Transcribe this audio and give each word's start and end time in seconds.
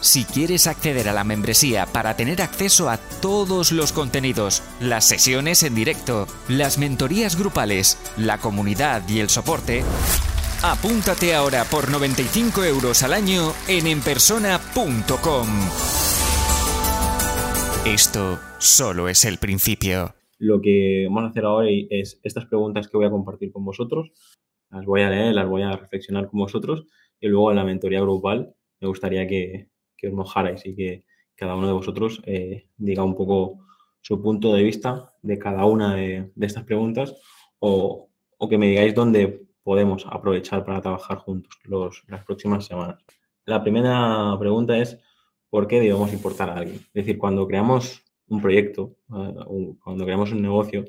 Si 0.00 0.24
quieres 0.24 0.66
acceder 0.66 1.10
a 1.10 1.12
la 1.12 1.24
membresía 1.24 1.84
para 1.84 2.16
tener 2.16 2.40
acceso 2.40 2.88
a 2.88 2.96
todos 3.20 3.70
los 3.70 3.92
contenidos, 3.92 4.62
las 4.80 5.04
sesiones 5.04 5.62
en 5.62 5.74
directo, 5.74 6.26
las 6.48 6.78
mentorías 6.78 7.38
grupales, 7.38 7.98
la 8.16 8.38
comunidad 8.38 9.06
y 9.10 9.20
el 9.20 9.28
soporte, 9.28 9.82
apúntate 10.62 11.34
ahora 11.34 11.64
por 11.64 11.90
95 11.90 12.64
euros 12.64 13.02
al 13.02 13.12
año 13.12 13.52
en 13.68 13.86
enpersona.com. 13.86 15.48
Esto 17.84 18.38
solo 18.58 19.06
es 19.06 19.26
el 19.26 19.36
principio. 19.36 20.14
Lo 20.38 20.62
que 20.62 21.04
vamos 21.08 21.24
a 21.24 21.26
hacer 21.26 21.44
ahora 21.44 21.68
es 21.90 22.18
estas 22.22 22.46
preguntas 22.46 22.88
que 22.88 22.96
voy 22.96 23.06
a 23.06 23.10
compartir 23.10 23.52
con 23.52 23.66
vosotros. 23.66 24.12
Las 24.70 24.86
voy 24.86 25.02
a 25.02 25.10
leer, 25.10 25.34
las 25.34 25.46
voy 25.46 25.60
a 25.60 25.76
reflexionar 25.76 26.30
con 26.30 26.40
vosotros 26.40 26.86
y 27.20 27.28
luego 27.28 27.50
en 27.50 27.56
la 27.56 27.64
mentoría 27.64 28.00
grupal 28.00 28.54
me 28.80 28.88
gustaría 28.88 29.26
que, 29.26 29.68
que 30.00 30.08
os 30.08 30.14
mojarais 30.14 30.64
y 30.64 30.74
que 30.74 31.04
cada 31.34 31.54
uno 31.54 31.66
de 31.66 31.72
vosotros 31.72 32.22
eh, 32.24 32.66
diga 32.76 33.04
un 33.04 33.14
poco 33.14 33.66
su 34.00 34.22
punto 34.22 34.54
de 34.54 34.62
vista 34.62 35.12
de 35.22 35.38
cada 35.38 35.64
una 35.66 35.94
de, 35.94 36.30
estas 36.40 36.64
preguntas 36.64 37.14
o, 37.58 38.08
que 38.48 38.56
me 38.56 38.68
digáis 38.68 38.94
dónde 38.94 39.46
podemos 39.62 40.06
aprovechar 40.08 40.64
para 40.64 40.80
trabajar 40.80 41.18
juntos 41.18 41.58
los, 41.64 42.02
las 42.08 42.24
próximas 42.24 42.64
semanas. 42.64 43.04
La 43.44 43.62
primera 43.62 44.34
pregunta 44.38 44.78
es, 44.78 44.98
¿por 45.50 45.66
qué 45.66 45.80
debemos 45.80 46.12
importar 46.12 46.48
a 46.48 46.54
alguien? 46.54 46.76
Es 46.76 47.04
decir, 47.04 47.18
cuando 47.18 47.46
creamos 47.46 48.02
un 48.28 48.40
proyecto, 48.40 48.96
eh, 49.14 49.34
cuando 49.84 50.04
creamos 50.04 50.32
un 50.32 50.40
negocio, 50.40 50.86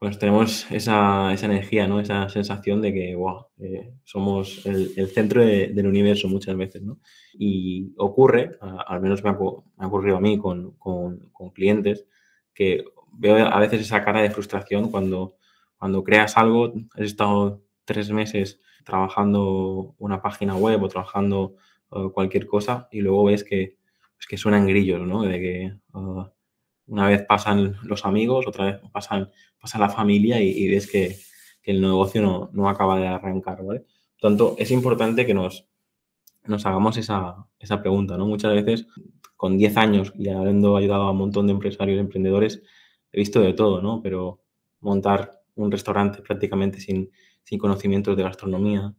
pues 0.00 0.18
tenemos 0.18 0.66
esa, 0.70 1.30
esa, 1.34 1.44
energía, 1.46 1.86
¿no? 1.86 2.00
Esa 2.00 2.26
sensación 2.30 2.80
de 2.80 2.94
que, 2.94 3.14
wow, 3.14 3.48
eh, 3.58 3.92
somos 4.02 4.64
el, 4.64 4.94
el 4.96 5.08
centro 5.08 5.44
del 5.44 5.86
universo 5.86 6.26
muchas 6.26 6.56
veces, 6.56 6.80
¿no? 6.82 7.00
Y 7.34 7.92
ocurre, 7.98 8.56
al 8.60 9.02
menos 9.02 9.22
me 9.22 9.28
ha, 9.28 9.34
ocurrido 9.86 10.16
a 10.16 10.20
mí 10.20 10.38
con, 10.38 10.72
con, 10.78 11.20
clientes, 11.52 12.06
que 12.54 12.82
veo 13.12 13.46
a 13.46 13.60
veces 13.60 13.82
esa 13.82 14.02
cara 14.02 14.22
de 14.22 14.30
frustración 14.30 14.90
cuando, 14.90 15.36
cuando 15.76 16.02
creas 16.02 16.38
algo, 16.38 16.72
has 16.94 17.02
estado 17.02 17.62
tres 17.84 18.10
meses 18.10 18.58
trabajando 18.86 19.94
una 19.98 20.22
página 20.22 20.56
web 20.56 20.82
o 20.82 20.88
trabajando 20.88 21.56
uh, 21.90 22.08
cualquier 22.10 22.46
cosa 22.46 22.88
y 22.90 23.02
luego 23.02 23.24
ves 23.24 23.44
que, 23.44 23.76
pues 24.16 24.26
que 24.26 24.38
suenan 24.38 24.66
grillos, 24.66 25.06
¿no? 25.06 25.24
De 25.24 25.38
que... 25.40 25.74
Uh, 25.92 26.24
una 26.90 27.06
vez 27.06 27.22
pasan 27.22 27.76
los 27.84 28.04
amigos, 28.04 28.46
otra 28.48 28.64
vez 28.66 28.80
pasan, 28.92 29.30
pasa 29.60 29.78
la 29.78 29.88
familia 29.88 30.42
y, 30.42 30.68
ves 30.68 30.90
que, 30.90 31.16
el 31.62 31.80
negocio 31.80 32.50
no, 32.52 32.68
acaba 32.68 32.98
de 32.98 33.06
arrancar, 33.06 33.64
¿vale? 33.64 33.84
Por 34.20 34.30
tanto, 34.30 34.56
es 34.58 34.72
importante 34.72 35.24
que 35.24 35.34
nos, 35.34 35.68
nos 36.44 36.66
hagamos 36.66 36.96
esa, 36.96 37.46
pregunta, 37.80 38.16
¿no? 38.16 38.26
Muchas 38.26 38.52
veces, 38.52 38.88
con 39.36 39.56
10 39.56 39.76
años 39.76 40.12
y 40.18 40.28
habiendo 40.30 40.76
ayudado 40.76 41.02
a 41.04 41.12
un 41.12 41.18
montón 41.18 41.46
de 41.46 41.52
empresarios 41.52 41.96
y 41.96 42.00
emprendedores, 42.00 42.62
he 43.12 43.18
visto 43.18 43.40
de 43.40 43.52
todo, 43.52 43.80
¿no? 43.80 44.02
Pero 44.02 44.40
montar 44.80 45.42
un 45.54 45.70
restaurante 45.70 46.22
prácticamente 46.22 46.80
sin, 46.80 47.10
conocimientos 47.58 48.16
de 48.16 48.22
gastronomía, 48.24 48.92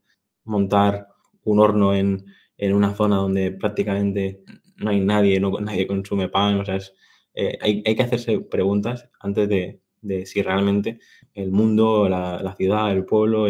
montar 0.45 1.07
un 1.43 1.59
horno 1.59 1.93
en, 1.93 2.25
una 2.57 2.93
zona 2.93 3.17
donde 3.17 3.51
prácticamente 3.51 4.43
no 4.77 4.91
hay 4.91 5.01
nadie, 5.01 5.39
no, 5.41 5.51
nadie 5.59 5.87
consume 5.87 6.29
pan, 6.29 6.59
o 6.59 6.65
sea, 6.65 6.75
es, 6.75 6.93
eh, 7.33 7.57
hay, 7.61 7.83
que 7.83 8.03
hacerse 8.03 8.39
preguntas 8.39 9.09
antes 9.19 9.47
de, 9.47 9.81
si 10.25 10.41
realmente 10.41 10.99
el 11.33 11.51
mundo, 11.51 12.09
la, 12.09 12.55
ciudad, 12.57 12.91
el 12.91 13.05
pueblo, 13.05 13.47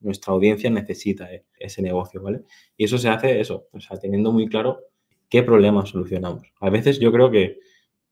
nuestra 0.00 0.32
audiencia 0.32 0.70
necesita 0.70 1.32
e, 1.32 1.44
ese 1.58 1.82
negocio, 1.82 2.22
¿vale? 2.22 2.42
Y 2.76 2.84
eso 2.84 2.98
se 2.98 3.08
hace 3.08 3.40
eso, 3.40 3.68
o 3.72 3.80
sea, 3.80 3.98
teniendo 3.98 4.32
muy 4.32 4.48
claro 4.48 4.80
qué 5.28 5.42
problemas 5.42 5.90
solucionamos. 5.90 6.52
A 6.60 6.70
veces 6.70 6.98
yo 7.00 7.12
creo 7.12 7.30
que 7.30 7.58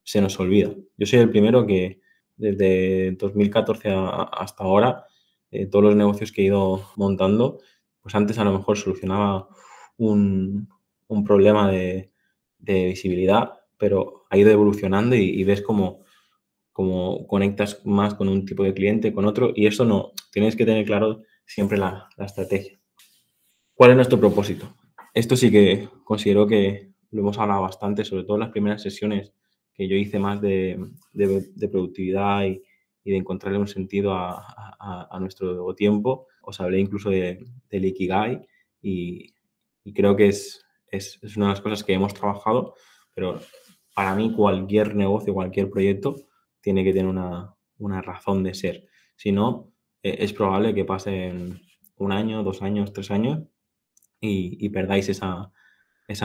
se 0.03 0.21
nos 0.21 0.39
olvida. 0.39 0.75
Yo 0.97 1.07
soy 1.07 1.21
el 1.21 1.31
primero 1.31 1.67
que 1.67 2.01
desde 2.37 3.13
2014 3.13 3.89
hasta 4.33 4.65
ahora, 4.65 5.07
eh, 5.51 5.67
todos 5.67 5.87
los 5.87 5.97
negocios 5.97 6.33
que 6.33 6.43
he 6.43 6.47
ido 6.47 6.83
montando, 6.97 7.61
pues 8.01 8.15
antes 8.15 8.39
a 8.39 8.45
lo 8.45 8.53
mejor 8.53 8.77
solucionaba 8.77 9.49
un, 9.97 10.69
problema 11.25 11.71
de 11.71 12.11
visibilidad, 12.59 13.56
pero 13.79 14.27
ha 14.31 14.39
ido 14.39 14.51
evolucionando 14.51 15.15
y, 15.17 15.43
ves 15.45 15.63
cómo, 15.63 16.05
conectas 16.73 17.85
más 17.85 18.15
con 18.15 18.29
un 18.29 18.45
tipo 18.45 18.63
de 18.63 18.75
cliente, 18.75 19.13
con 19.13 19.25
otro, 19.25 19.53
y 19.55 19.67
eso 19.67 19.85
no, 19.85 20.13
tienes 20.33 20.57
que 20.57 20.67
tener 20.67 20.85
claro 20.85 21.23
siempre 21.47 21.79
la, 21.79 22.09
estrategia. 22.19 22.79
¿Cuál 23.75 23.91
es 23.91 23.97
nuestro 23.97 24.19
propósito? 24.19 24.75
Esto 25.15 25.37
sí 25.37 25.51
que 25.51 25.89
considero 26.05 26.47
que 26.47 26.93
lo 27.11 27.21
hemos 27.21 27.39
hablado 27.39 27.63
bastante, 27.63 28.05
sobre 28.05 28.25
todo 28.25 28.37
en 28.37 28.41
las 28.41 28.51
primeras 28.51 28.83
sesiones 28.83 29.33
que 29.75 29.89
yo 29.89 29.97
hice 29.97 30.19
más 30.19 30.41
de, 30.41 30.79
productividad 31.71 32.45
y, 32.45 32.63
de 33.05 33.17
encontrarle 33.17 33.59
un 33.59 33.69
sentido 33.69 34.13
a, 34.15 35.17
nuestro 35.21 35.75
tiempo. 35.75 36.27
Os 36.43 36.61
hablé 36.61 36.81
incluso 36.81 37.11
de, 37.11 37.45
del 37.71 37.85
Ikigai 37.85 38.47
y, 38.83 39.33
creo 39.95 40.17
que 40.17 40.29
es, 40.29 40.65
es, 40.91 41.19
es, 41.23 41.37
una 41.37 41.47
de 41.47 41.53
las 41.53 41.61
cosas 41.61 41.85
que 41.85 41.93
hemos 41.93 42.13
trabajado, 42.13 42.75
pero 43.15 43.41
para 43.97 44.15
mí 44.15 44.31
cualquier 44.31 44.95
negocio, 44.95 45.33
cualquier 45.33 45.71
proyecto 45.71 46.17
tiene 46.61 46.85
que 46.85 46.93
tener 46.93 47.07
una, 47.07 48.03
razón 48.03 48.43
de 48.43 48.53
ser. 48.53 48.89
Si 49.17 49.33
no, 49.33 49.73
e, 50.03 50.23
es 50.23 50.35
probable 50.35 50.75
que 50.75 50.85
pasen 50.85 51.63
un 51.97 52.13
año, 52.13 52.43
dos 52.43 52.61
años, 52.61 52.93
tres 52.93 53.11
años 53.11 53.45
y, 54.21 54.69
perdáis 54.69 55.09
esa, 55.09 55.51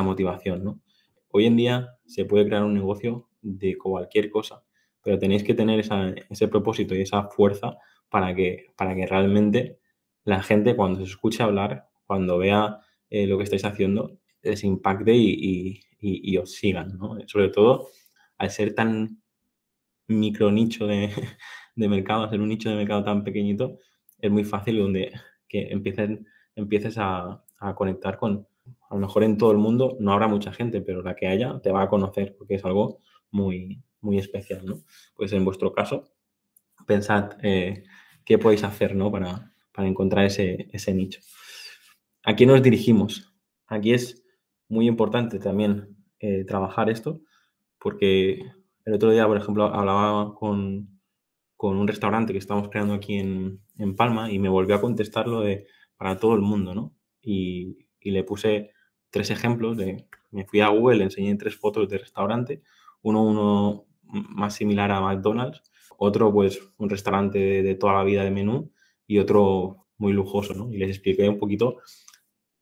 motivación. 0.03 0.81
Hoy 1.29 1.45
en 1.45 1.55
día 1.55 1.97
se 2.05 2.25
puede 2.25 2.45
crear 2.45 2.65
un 2.65 2.73
negocio 2.73 3.29
de 3.41 3.77
cualquier 3.77 4.29
cosa, 4.31 4.65
pero 5.01 5.17
tenéis 5.17 5.45
que 5.45 5.53
tener 5.53 5.79
ese 5.79 6.47
propósito 6.49 6.93
y 6.93 7.03
esa 7.03 7.29
fuerza 7.29 7.77
para 8.09 8.35
que, 8.35 8.65
para 8.75 8.95
que 8.95 9.07
realmente 9.07 9.79
la 10.25 10.43
gente 10.43 10.75
cuando 10.75 10.99
se 10.99 11.05
escuche 11.05 11.41
hablar, 11.41 11.87
cuando 12.05 12.37
vea 12.37 12.81
eh, 13.09 13.27
lo 13.27 13.37
que 13.37 13.45
estáis 13.45 13.63
haciendo, 13.63 14.19
les 14.41 14.63
impacte 14.63 15.13
y, 15.15 16.37
os 16.37 16.51
sigan, 16.53 16.97
¿no? 16.97 17.17
Sobre 17.27 17.49
todo 17.49 17.89
al 18.37 18.49
ser 18.49 18.73
tan 18.73 19.21
micro 20.07 20.51
nicho 20.51 20.87
de, 20.87 21.09
de 21.75 21.87
mercado, 21.87 22.29
ser 22.29 22.41
un 22.41 22.49
nicho 22.49 22.69
de 22.69 22.75
mercado 22.75 23.03
tan 23.03 23.23
pequeñito, 23.23 23.77
es 24.19 24.31
muy 24.31 24.43
fácil 24.43 24.79
donde 24.79 25.11
que 25.47 25.69
empieces 25.71 26.97
a, 26.97 27.43
a, 27.59 27.75
conectar 27.75 28.17
con, 28.17 28.47
a 28.89 28.95
lo 28.95 29.01
mejor 29.01 29.23
en 29.23 29.37
todo 29.37 29.51
el 29.51 29.57
mundo 29.57 29.97
no 29.99 30.13
habrá 30.13 30.27
mucha 30.27 30.53
gente, 30.53 30.81
pero 30.81 31.01
la 31.01 31.15
que 31.15 31.27
haya 31.27 31.59
te 31.61 31.71
va 31.71 31.83
a 31.83 31.89
conocer 31.89 32.35
porque 32.37 32.55
es 32.55 32.65
algo 32.65 32.99
muy, 33.31 33.83
muy 33.99 34.17
especial, 34.17 34.65
¿no? 34.65 34.83
Pues 35.15 35.33
en 35.33 35.43
vuestro 35.45 35.73
caso, 35.73 36.09
pensad 36.87 37.33
eh, 37.43 37.83
qué 38.25 38.37
podéis 38.37 38.63
hacer, 38.63 38.95
¿no? 38.95 39.11
Para, 39.11 39.53
para 39.73 39.87
encontrar 39.87 40.25
ese, 40.25 40.67
ese 40.71 40.93
nicho. 40.93 41.19
¿A 42.23 42.35
quién 42.35 42.49
nos 42.49 42.61
dirigimos? 42.61 43.33
Aquí 43.67 43.93
es 43.93 44.23
muy 44.71 44.87
importante 44.87 45.37
también 45.37 45.97
eh, 46.19 46.45
trabajar 46.45 46.89
esto, 46.89 47.21
porque 47.77 48.41
el 48.85 48.93
otro 48.93 49.11
día, 49.11 49.27
por 49.27 49.37
ejemplo, 49.37 49.65
hablaba 49.65 50.33
con, 50.33 50.99
un 51.57 51.87
restaurante 51.87 52.33
que 52.33 52.39
estamos 52.39 52.69
creando 52.69 52.93
aquí 52.95 53.17
en, 53.17 53.61
Palma 53.97 54.31
y 54.31 54.39
me 54.39 54.49
volvió 54.49 54.75
a 54.75 54.81
contestar 54.81 55.27
lo 55.27 55.41
de 55.41 55.67
para 55.97 56.17
todo 56.17 56.35
el 56.35 56.41
mundo, 56.41 56.73
¿no? 56.73 56.95
Y, 57.21 57.87
le 58.03 58.23
puse 58.23 58.71
tres 59.11 59.29
ejemplos 59.29 59.77
de, 59.77 60.07
me 60.31 60.45
fui 60.45 60.61
a 60.61 60.69
Google, 60.69 60.97
le 60.97 61.03
enseñé 61.05 61.35
tres 61.35 61.55
fotos 61.55 61.87
de 61.89 61.97
restaurante, 61.99 62.63
uno, 63.03 63.23
uno 63.23 63.85
más 64.03 64.55
similar 64.55 64.91
a 64.91 65.01
McDonald's, 65.01 65.61
otro 65.97 66.31
pues 66.31 66.59
un 66.77 66.89
restaurante 66.89 67.61
de 67.61 67.75
toda 67.75 67.93
la 67.93 68.03
vida 68.03 68.23
de 68.23 68.31
menú 68.31 68.71
y 69.05 69.19
otro 69.19 69.87
muy 69.97 70.13
lujoso, 70.13 70.53
¿no? 70.53 70.71
Y 70.71 70.77
les 70.77 70.89
expliqué 70.89 71.27
un 71.29 71.37
poquito 71.37 71.77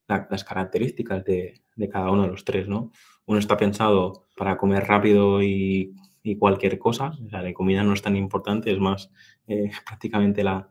las 0.08 0.44
características 0.44 1.24
de, 1.24 1.62
cada 1.88 2.12
uno 2.12 2.24
de 2.24 2.30
los 2.30 2.44
tres, 2.44 2.68
¿no? 2.68 2.92
Uno 3.26 3.40
está 3.40 3.56
pensado 3.56 4.28
para 4.36 4.58
comer 4.58 4.86
rápido 4.86 5.42
y, 5.42 5.96
cualquier 6.38 6.78
cosa, 6.78 7.18
o 7.26 7.30
sea, 7.30 7.42
la 7.42 7.52
comida 7.54 7.82
no 7.82 7.94
es 7.94 8.04
tan 8.04 8.16
importante, 8.16 8.72
es 8.72 8.80
más 8.80 9.12
eh, 9.48 9.72
prácticamente 9.88 10.44
la, 10.44 10.70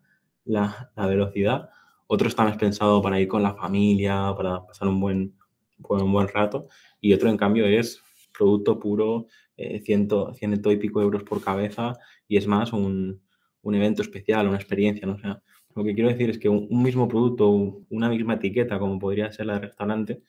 velocidad. 0.97 1.71
Otro 2.07 2.29
está 2.29 2.45
más 2.45 2.57
pensado 2.57 3.03
para 3.03 3.21
ir 3.21 3.27
con 3.27 3.43
la 3.43 3.55
familia, 3.55 4.33
para 4.37 4.65
pasar 4.65 4.89
un 4.89 5.01
buen, 5.01 5.35
un 5.79 6.13
buen 6.13 6.29
rato. 6.29 6.69
Y 7.01 7.13
otro, 7.13 7.29
en 7.29 7.37
cambio, 7.37 7.67
es 7.67 8.01
producto 8.37 8.79
puro, 8.79 9.27
eh, 9.57 9.81
ciento, 9.81 10.33
ciento 10.35 10.71
y 10.71 10.77
pico 10.77 11.03
euros 11.03 11.25
por 11.25 11.43
cabeza 11.43 11.95
y 12.29 12.37
es 12.37 12.47
más 12.47 12.73
un, 12.73 13.21
un 13.63 13.75
evento 13.75 14.03
especial, 14.03 14.47
una 14.49 14.57
experiencia, 14.57 15.07
¿no? 15.07 15.15
O 15.15 15.19
sea, 15.19 15.43
lo 15.75 15.85
que 15.85 15.95
quiero 15.95 16.09
decir 16.09 16.31
es 16.31 16.39
que 16.39 16.49
un, 16.49 16.83
mismo 16.83 17.07
producto, 17.07 17.49
una 17.91 18.09
misma 18.09 18.35
etiqueta, 18.35 18.79
como 18.79 18.99
podría 18.99 19.31
ser 19.31 19.47
la 19.47 19.55
de 19.55 19.61
restaurante, 19.61 20.23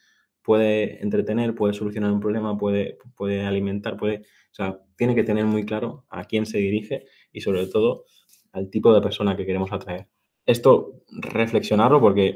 puede 0.44 1.02
entretener, 1.04 1.56
puede 1.56 1.74
solucionar 1.74 2.12
un 2.12 2.20
problema, 2.20 2.58
puede, 2.58 2.98
puede 3.16 3.46
alimentar, 3.46 3.98
puede, 3.98 4.20
o 4.20 4.54
sea, 4.54 4.80
tiene 4.96 5.16
que 5.16 5.24
tener 5.24 5.46
muy 5.46 5.66
claro 5.66 6.06
a 6.10 6.24
quién 6.26 6.46
se 6.46 6.58
dirige 6.58 7.06
y 7.32 7.42
sobre 7.42 7.68
todo 7.68 8.06
al 8.52 8.70
tipo 8.70 8.94
de 8.94 9.02
persona 9.02 9.36
que 9.36 9.46
queremos 9.46 9.72
atraer. 9.72 10.08
Esto, 10.46 11.04
reflexionarlo 11.12 12.02
porque 12.02 12.36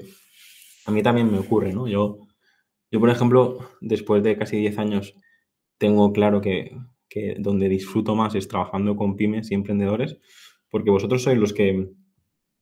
a 0.85 0.91
mí 0.91 1.01
también 1.01 1.31
me 1.31 1.39
ocurre, 1.39 1.73
¿no? 1.73 1.87
Yo, 1.87 2.19
yo 2.91 2.99
por 2.99 3.09
ejemplo, 3.09 3.59
después 3.81 4.21
de 4.23 4.37
casi 4.37 4.57
10 4.57 4.77
años, 4.77 5.15
tengo 5.77 6.13
claro 6.13 6.41
que, 6.41 6.77
que 7.09 7.35
donde 7.39 7.69
disfruto 7.69 8.15
más 8.15 8.35
es 8.35 8.47
trabajando 8.47 8.95
con 8.95 9.15
pymes 9.15 9.51
y 9.51 9.55
emprendedores, 9.55 10.17
porque 10.69 10.91
vosotros 10.91 11.23
sois 11.23 11.37
los 11.37 11.53
que 11.53 11.89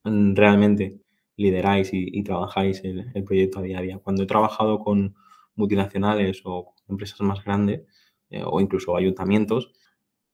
realmente 0.03 1.01
lideráis 1.37 1.89
y, 1.93 2.23
trabajáis 2.23 2.83
el, 2.83 3.11
el, 3.13 3.23
proyecto 3.23 3.59
a 3.59 3.61
día 3.63 3.79
a 3.79 3.81
día. 3.81 3.99
Cuando 3.99 4.23
he 4.23 4.27
trabajado 4.27 4.79
con 4.79 5.15
multinacionales 5.61 6.41
o 6.43 6.73
empresas 6.89 7.21
más 7.21 7.43
grandes 7.43 7.83
eh, 8.29 8.43
o 8.45 8.59
incluso 8.59 8.97
ayuntamientos, 8.97 9.71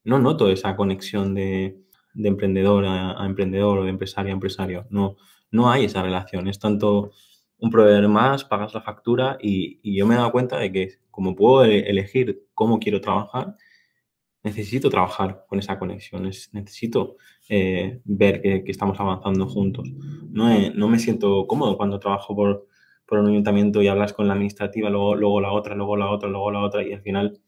no 0.04 0.18
noto 0.18 0.50
esa 0.50 0.74
conexión 0.76 1.34
de, 1.34 1.78
de 2.14 2.28
emprendedor 2.28 2.84
a, 2.86 3.24
emprendedor 3.24 3.78
o 3.78 3.84
de 3.84 3.90
empresario 3.90 4.32
a 4.32 4.34
empresario. 4.34 4.86
No, 4.90 5.16
no 5.50 5.70
hay 5.70 5.84
esa 5.84 6.02
relación. 6.02 6.48
Es 6.48 6.58
tanto 6.58 7.12
un 7.58 7.70
proveedor 7.70 8.08
más, 8.08 8.44
pagas 8.44 8.74
la 8.74 8.80
factura 8.80 9.38
y, 9.40 9.96
yo 9.96 10.06
me 10.06 10.14
he 10.14 10.18
dado 10.18 10.32
cuenta 10.32 10.58
de 10.58 10.72
que 10.72 10.98
como 11.10 11.34
puedo 11.34 11.64
e-, 11.64 11.88
elegir 11.90 12.46
cómo 12.54 12.78
quiero 12.78 13.00
trabajar, 13.00 13.56
necesito 14.42 14.90
trabajar 14.90 15.44
con 15.48 15.58
esa 15.58 15.78
conexión, 15.78 16.22
necesito 16.24 17.16
eh, 17.48 18.00
ver 18.04 18.40
que, 18.40 18.64
estamos 18.68 18.98
avanzando 19.00 19.46
juntos. 19.46 19.88
No, 20.30 20.48
no, 20.74 20.88
me 20.88 20.98
siento 20.98 21.46
cómodo 21.46 21.76
cuando 21.76 21.98
trabajo 21.98 22.34
por, 22.34 22.67
por, 23.08 23.18
un 23.18 23.28
ayuntamiento 23.28 23.82
y 23.82 23.88
hablas 23.88 24.12
con 24.12 24.28
la 24.28 24.34
administrativa, 24.34 24.90
luego, 24.90 25.14
luego 25.14 25.40
la 25.40 25.52
otra, 25.52 25.74
luego 25.74 25.96
la 25.96 26.10
otra, 26.10 26.28
luego 26.28 26.50
la 26.50 26.60
otra, 26.60 26.82
y 26.82 26.92
al 26.92 27.00
final 27.00 27.40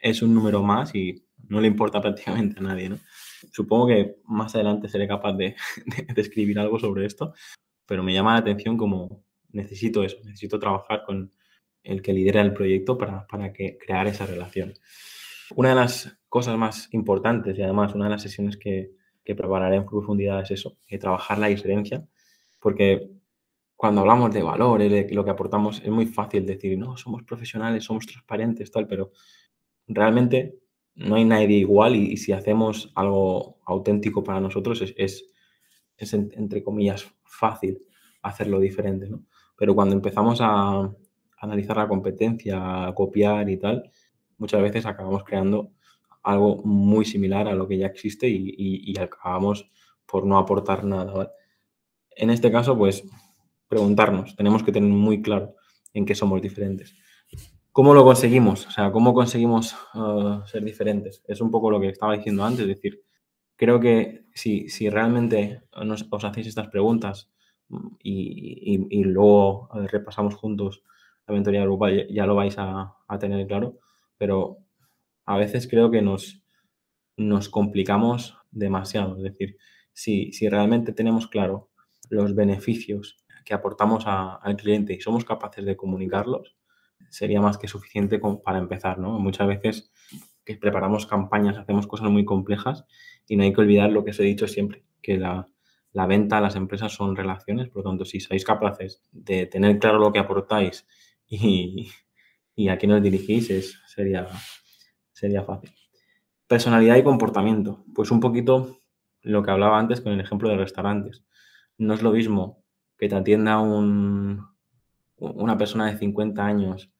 es 0.00 0.22
un 0.22 0.34
número 0.34 0.62
más 0.62 0.94
y 0.94 1.24
no 1.48 1.60
le 1.60 1.68
importa 1.68 2.00
prácticamente 2.02 2.58
a 2.58 2.62
nadie. 2.62 2.88
¿no? 2.88 2.98
Supongo 3.52 3.88
que 3.88 4.16
más 4.24 4.54
adelante 4.54 4.88
seré 4.88 5.08
capaz 5.08 5.32
de, 5.36 5.56
de, 6.14 6.20
escribir 6.20 6.58
algo 6.58 6.78
sobre 6.78 7.06
esto, 7.06 7.32
pero 7.86 8.02
me 8.02 8.12
llama 8.12 8.32
la 8.32 8.40
atención 8.40 8.76
como 8.76 9.24
necesito 9.50 10.04
eso, 10.04 10.18
necesito 10.24 10.58
trabajar 10.58 11.04
con 11.04 11.32
el 11.82 12.02
que 12.02 12.12
lidera 12.12 12.42
el 12.42 12.52
proyecto 12.52 12.98
para, 12.98 13.26
para 13.26 13.52
que, 13.52 13.78
crear 13.78 14.06
esa 14.06 14.26
relación. 14.26 14.74
Una 15.54 15.70
de 15.70 15.74
las 15.76 16.18
cosas 16.28 16.58
más 16.58 16.88
importantes 16.92 17.56
y 17.56 17.62
además 17.62 17.94
una 17.94 18.04
de 18.04 18.10
las 18.10 18.22
sesiones 18.22 18.58
que, 18.58 18.90
que 19.24 19.34
prepararé 19.34 19.76
en 19.76 19.86
profundidad 19.86 20.42
es 20.42 20.50
eso, 20.50 20.76
que 20.86 20.98
trabajar 20.98 21.38
la 21.38 21.46
diferencia, 21.46 22.06
porque 22.60 23.10
cuando 23.78 24.00
hablamos 24.00 24.34
de 24.34 24.42
valores, 24.42 24.90
de 24.90 25.14
lo 25.14 25.24
que 25.24 25.30
aportamos, 25.30 25.80
es 25.84 25.88
muy 25.88 26.06
fácil 26.06 26.44
decir, 26.44 26.76
no, 26.76 26.96
somos 26.96 27.22
profesionales, 27.22 27.84
somos 27.84 28.06
transparentes, 28.06 28.72
tal, 28.72 28.88
pero 28.88 29.12
realmente 29.86 30.58
no 30.96 31.14
hay 31.14 31.24
nadie 31.24 31.58
igual 31.58 31.94
y, 31.94 32.16
si 32.16 32.32
hacemos 32.32 32.90
algo 32.96 33.60
auténtico 33.64 34.24
para 34.24 34.40
nosotros 34.40 34.82
es, 34.82 34.94
es, 34.96 35.26
es, 35.96 36.12
entre 36.12 36.64
comillas, 36.64 37.08
fácil 37.22 37.80
hacerlo 38.20 38.58
diferente, 38.58 39.08
¿no? 39.08 39.22
Pero 39.56 39.76
cuando 39.76 39.94
empezamos 39.94 40.40
a 40.42 40.92
analizar 41.38 41.76
la 41.76 41.86
competencia, 41.86 42.88
a 42.88 42.92
copiar 42.96 43.48
y 43.48 43.58
tal, 43.58 43.92
muchas 44.38 44.60
veces 44.60 44.86
acabamos 44.86 45.22
creando 45.22 45.70
algo 46.24 46.64
muy 46.64 47.04
similar 47.04 47.46
a 47.46 47.54
lo 47.54 47.68
que 47.68 47.78
ya 47.78 47.86
existe 47.86 48.28
y, 48.28 48.92
acabamos 48.98 49.70
por 50.04 50.26
no 50.26 50.36
aportar 50.36 50.82
nada. 50.82 51.32
En 52.16 52.30
este 52.30 52.50
caso, 52.50 52.76
pues 52.76 53.04
preguntarnos, 53.68 54.34
tenemos 54.36 54.62
que 54.62 54.72
tener 54.72 54.90
muy 54.90 55.22
claro 55.22 55.54
en 55.92 56.06
qué 56.06 56.14
somos 56.14 56.40
diferentes. 56.42 56.94
¿Cómo 57.72 57.94
lo 57.94 58.04
conseguimos? 58.04 58.66
O 58.66 58.70
sea, 58.70 58.90
¿cómo 58.90 59.14
conseguimos 59.14 59.76
uh, 59.94 60.44
ser 60.46 60.64
diferentes? 60.64 61.22
Es 61.28 61.40
un 61.40 61.50
poco 61.50 61.70
lo 61.70 61.80
que 61.80 61.88
estaba 61.88 62.16
diciendo 62.16 62.44
antes, 62.44 62.62
es 62.62 62.68
decir, 62.68 63.02
creo 63.56 63.78
que 63.78 64.24
si, 64.34 64.68
si 64.68 64.88
realmente 64.88 65.62
os 65.70 66.24
hacéis 66.24 66.46
estas 66.48 66.68
preguntas 66.68 67.30
y, 68.02 69.04
luego 69.04 69.68
repasamos 69.88 70.34
juntos 70.34 70.82
la 71.26 71.34
mentoría 71.34 71.62
grupal, 71.62 72.08
ya, 72.08 72.26
lo 72.26 72.34
vais 72.34 72.56
a, 72.58 72.96
a 73.06 73.18
tener 73.18 73.46
claro 73.46 73.78
pero 74.18 74.58
a 75.24 75.38
veces 75.38 75.68
creo 75.68 75.90
que 75.90 76.02
nos, 76.02 76.42
nos 77.16 77.48
complicamos 77.48 78.36
demasiado. 78.50 79.16
Es 79.16 79.22
decir, 79.22 79.56
si, 79.92 80.32
si 80.32 80.48
realmente 80.48 80.92
tenemos 80.92 81.28
claro 81.28 81.70
los 82.10 82.34
beneficios 82.34 83.16
que 83.48 83.54
aportamos 83.54 84.04
al 84.06 84.56
cliente 84.56 84.92
y 84.92 85.00
somos 85.00 85.24
capaces 85.24 85.64
de 85.64 85.74
comunicarlos, 85.74 86.54
sería 87.08 87.40
más 87.40 87.56
que 87.56 87.66
suficiente 87.66 88.20
para 88.44 88.58
empezar, 88.58 88.98
¿no? 88.98 89.18
Muchas 89.18 89.48
veces 89.48 89.90
que 90.44 90.56
preparamos 90.56 91.06
campañas, 91.06 91.56
hacemos 91.56 91.86
cosas 91.86 92.10
muy 92.10 92.26
complejas 92.26 92.84
y 93.26 93.36
no 93.36 93.44
hay 93.44 93.54
que 93.54 93.62
olvidar 93.62 93.90
lo 93.90 94.04
que 94.04 94.10
os 94.10 94.20
he 94.20 94.24
dicho 94.24 94.46
siempre, 94.46 94.84
que 95.00 95.16
la, 95.16 95.46
la 95.92 96.06
venta 96.06 96.42
las 96.42 96.56
empresas 96.56 96.92
son 96.92 97.16
relaciones, 97.16 97.70
por 97.70 97.84
lo 97.84 97.90
tanto, 97.90 98.04
si 98.04 98.20
sois 98.20 98.44
capaces 98.44 99.00
de 99.12 99.46
tener 99.46 99.78
claro 99.78 99.98
lo 99.98 100.12
que 100.12 100.18
aportáis 100.18 100.86
y, 101.26 101.88
y 102.54 102.68
a 102.68 102.76
quién 102.76 102.92
os 102.92 103.02
dirigís 103.02 103.48
es, 103.48 103.80
sería, 103.86 104.28
sería 105.12 105.42
fácil. 105.42 105.72
Personalidad 106.46 106.96
y 106.96 107.02
comportamiento. 107.02 107.82
Pues 107.94 108.10
un 108.10 108.20
poquito 108.20 108.80
lo 109.22 109.42
que 109.42 109.50
hablaba 109.50 109.78
antes 109.78 110.02
con 110.02 110.12
el 110.12 110.20
ejemplo 110.20 110.50
de 110.50 110.58
restaurantes. 110.58 111.24
No 111.78 111.94
es 111.94 112.02
lo 112.02 112.12
mismo 112.12 112.67
que 112.98 113.08
te 113.08 113.14
atienda 113.14 113.60
un, 113.60 114.44
una 115.18 115.56
persona 115.56 115.86
de 115.86 115.98
50 115.98 116.44
años 116.44 116.90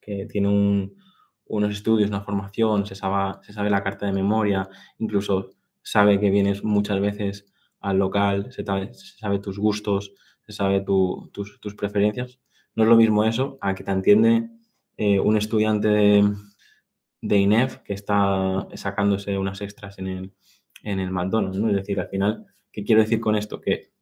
que 0.00 0.26
tiene 0.26 0.90
unos 1.46 1.72
estudios, 1.72 2.10
una 2.10 2.20
formación, 2.20 2.86
se 2.86 2.94
sabe, 2.94 3.70
la 3.70 3.82
carta 3.82 4.06
de 4.06 4.12
memoria, 4.12 4.68
incluso 4.98 5.50
sabe 5.82 6.20
que 6.20 6.30
vienes 6.30 6.62
muchas 6.62 7.00
veces 7.00 7.46
al 7.80 7.98
local, 7.98 8.52
se 8.52 8.64
sabe, 8.64 9.38
tus 9.38 9.58
gustos, 9.58 10.14
se 10.46 10.52
sabe 10.52 10.80
tus, 10.80 11.74
preferencias. 11.76 12.40
No 12.74 12.84
es 12.84 12.88
lo 12.88 12.96
mismo 12.96 13.24
eso 13.24 13.58
a 13.60 13.74
que 13.74 13.84
te 13.84 13.90
entiende 13.90 14.50
eh, 14.96 15.20
un 15.20 15.36
estudiante 15.36 15.88
de, 15.88 16.32
de, 17.20 17.38
INEF 17.38 17.78
que 17.78 17.94
está 17.94 18.68
sacándose 18.74 19.36
unas 19.38 19.60
extras 19.60 19.98
en 19.98 20.06
el, 20.06 20.32
en 20.82 21.00
el 21.00 21.10
McDonald's, 21.10 21.58
¿no? 21.58 21.68
Es 21.68 21.76
decir, 21.76 21.98
al 22.00 22.08
final, 22.08 22.46
¿qué 22.72 22.84
quiero 22.84 23.00
decir 23.00 23.20
con 23.20 23.36
esto? 23.36 23.60
Que 23.60 23.92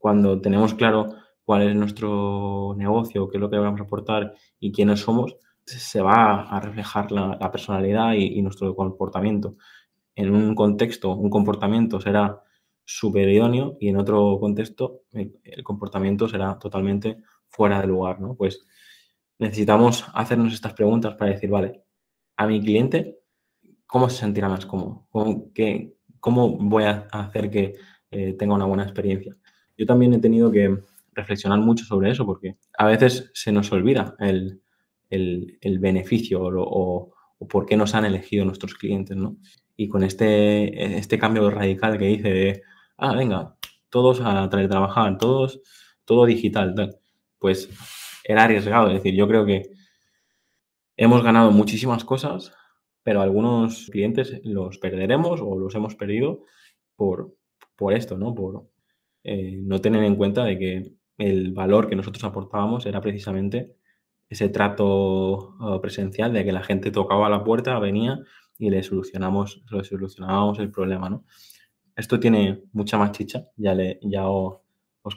cuando 0.00 0.40
tenemos 0.40 0.74
claro 0.74 1.14
cuál 1.44 1.62
es 1.68 1.76
nuestro 1.76 2.74
negocio, 2.76 3.28
qué 3.28 3.36
es 3.36 3.40
lo 3.40 3.50
que 3.50 3.58
vamos 3.58 3.80
a 3.80 3.84
aportar 3.84 4.34
y 4.58 4.72
quiénes 4.72 5.00
somos, 5.00 5.36
se 5.64 6.00
va 6.00 6.42
a 6.42 6.58
reflejar 6.58 7.12
la, 7.12 7.38
personalidad 7.52 8.14
y, 8.14 8.40
nuestro 8.42 8.74
comportamiento. 8.74 9.56
En 10.14 10.34
un 10.34 10.54
contexto, 10.54 11.14
un 11.14 11.28
comportamiento 11.28 12.00
será 12.00 12.42
súper 12.84 13.28
idóneo 13.28 13.76
y 13.78 13.88
en 13.88 13.98
otro 13.98 14.38
contexto 14.40 15.02
el, 15.12 15.38
comportamiento 15.62 16.28
será 16.28 16.58
totalmente 16.58 17.18
fuera 17.48 17.80
de 17.80 17.86
lugar, 17.86 18.20
¿no? 18.20 18.34
Pues 18.34 18.64
necesitamos 19.38 20.06
hacernos 20.14 20.54
estas 20.54 20.72
preguntas 20.72 21.14
para 21.14 21.32
decir, 21.32 21.50
vale, 21.50 21.84
a 22.36 22.46
mi 22.46 22.60
cliente, 22.60 23.20
¿cómo 23.86 24.08
se 24.08 24.16
sentirá 24.16 24.48
más 24.48 24.64
cómodo? 24.64 25.06
¿Cómo, 25.10 25.52
qué, 25.52 25.94
cómo 26.20 26.56
voy 26.56 26.84
a 26.84 27.06
hacer 27.12 27.50
que 27.50 27.74
eh, 28.10 28.32
tenga 28.32 28.54
una 28.54 28.66
buena 28.66 28.84
experiencia? 28.84 29.36
Yo 29.80 29.86
también 29.86 30.12
he 30.12 30.18
tenido 30.18 30.52
que 30.52 30.76
reflexionar 31.14 31.58
mucho 31.58 31.86
sobre 31.86 32.10
eso 32.10 32.26
porque 32.26 32.56
a 32.76 32.84
veces 32.84 33.30
se 33.32 33.50
nos 33.50 33.72
olvida 33.72 34.14
el, 34.18 34.60
beneficio 35.80 36.42
o, 36.42 37.14
por 37.48 37.64
qué 37.64 37.78
nos 37.78 37.94
han 37.94 38.04
elegido 38.04 38.44
nuestros 38.44 38.74
clientes, 38.74 39.16
¿no? 39.16 39.38
Y 39.78 39.88
con 39.88 40.02
este, 40.02 40.98
este 40.98 41.18
cambio 41.18 41.48
radical 41.48 41.96
que 41.96 42.10
hice 42.10 42.28
de, 42.28 42.62
ah, 42.98 43.16
venga, 43.16 43.56
todos 43.88 44.20
a 44.20 44.50
trabajar, 44.50 45.16
todos, 45.16 45.62
todo 46.04 46.26
digital, 46.26 46.74
tal, 46.74 46.98
pues 47.38 47.70
era 48.22 48.44
arriesgado. 48.44 48.88
Es 48.88 48.96
decir, 48.96 49.14
yo 49.14 49.26
creo 49.26 49.46
que 49.46 49.62
hemos 50.98 51.22
ganado 51.22 51.52
muchísimas 51.52 52.04
cosas, 52.04 52.52
pero 53.02 53.22
algunos 53.22 53.88
clientes 53.90 54.42
los 54.44 54.76
perderemos 54.76 55.40
o 55.40 55.58
los 55.58 55.74
hemos 55.74 55.94
perdido 55.94 56.44
por, 56.96 57.34
por 57.76 57.94
esto, 57.94 58.18
¿no? 58.18 58.34
Por 58.34 58.69
eh, 59.24 59.60
no 59.62 59.80
tener 59.80 60.04
en 60.04 60.16
cuenta 60.16 60.44
de 60.44 60.58
que 60.58 60.92
el 61.18 61.52
valor 61.52 61.88
que 61.88 61.96
nosotros 61.96 62.24
aportábamos 62.24 62.86
era 62.86 63.00
precisamente 63.00 63.74
ese 64.28 64.48
trato 64.48 65.56
uh, 65.58 65.80
presencial 65.80 66.32
de 66.32 66.44
que 66.44 66.52
la 66.52 66.62
gente 66.62 66.90
tocaba 66.90 67.28
la 67.28 67.44
puerta, 67.44 67.78
venía 67.78 68.20
y 68.58 68.70
le 68.70 68.82
solucionamos, 68.82 69.62
le 69.70 69.84
solucionábamos 69.84 70.58
el 70.60 70.70
problema, 70.70 71.10
¿no? 71.10 71.24
Esto 71.96 72.20
tiene 72.20 72.62
mucha 72.72 72.96
más 72.96 73.12
chicha, 73.12 73.48
ya, 73.56 73.74
le, 73.74 73.98
ya 74.02 74.28
os, 74.28 74.60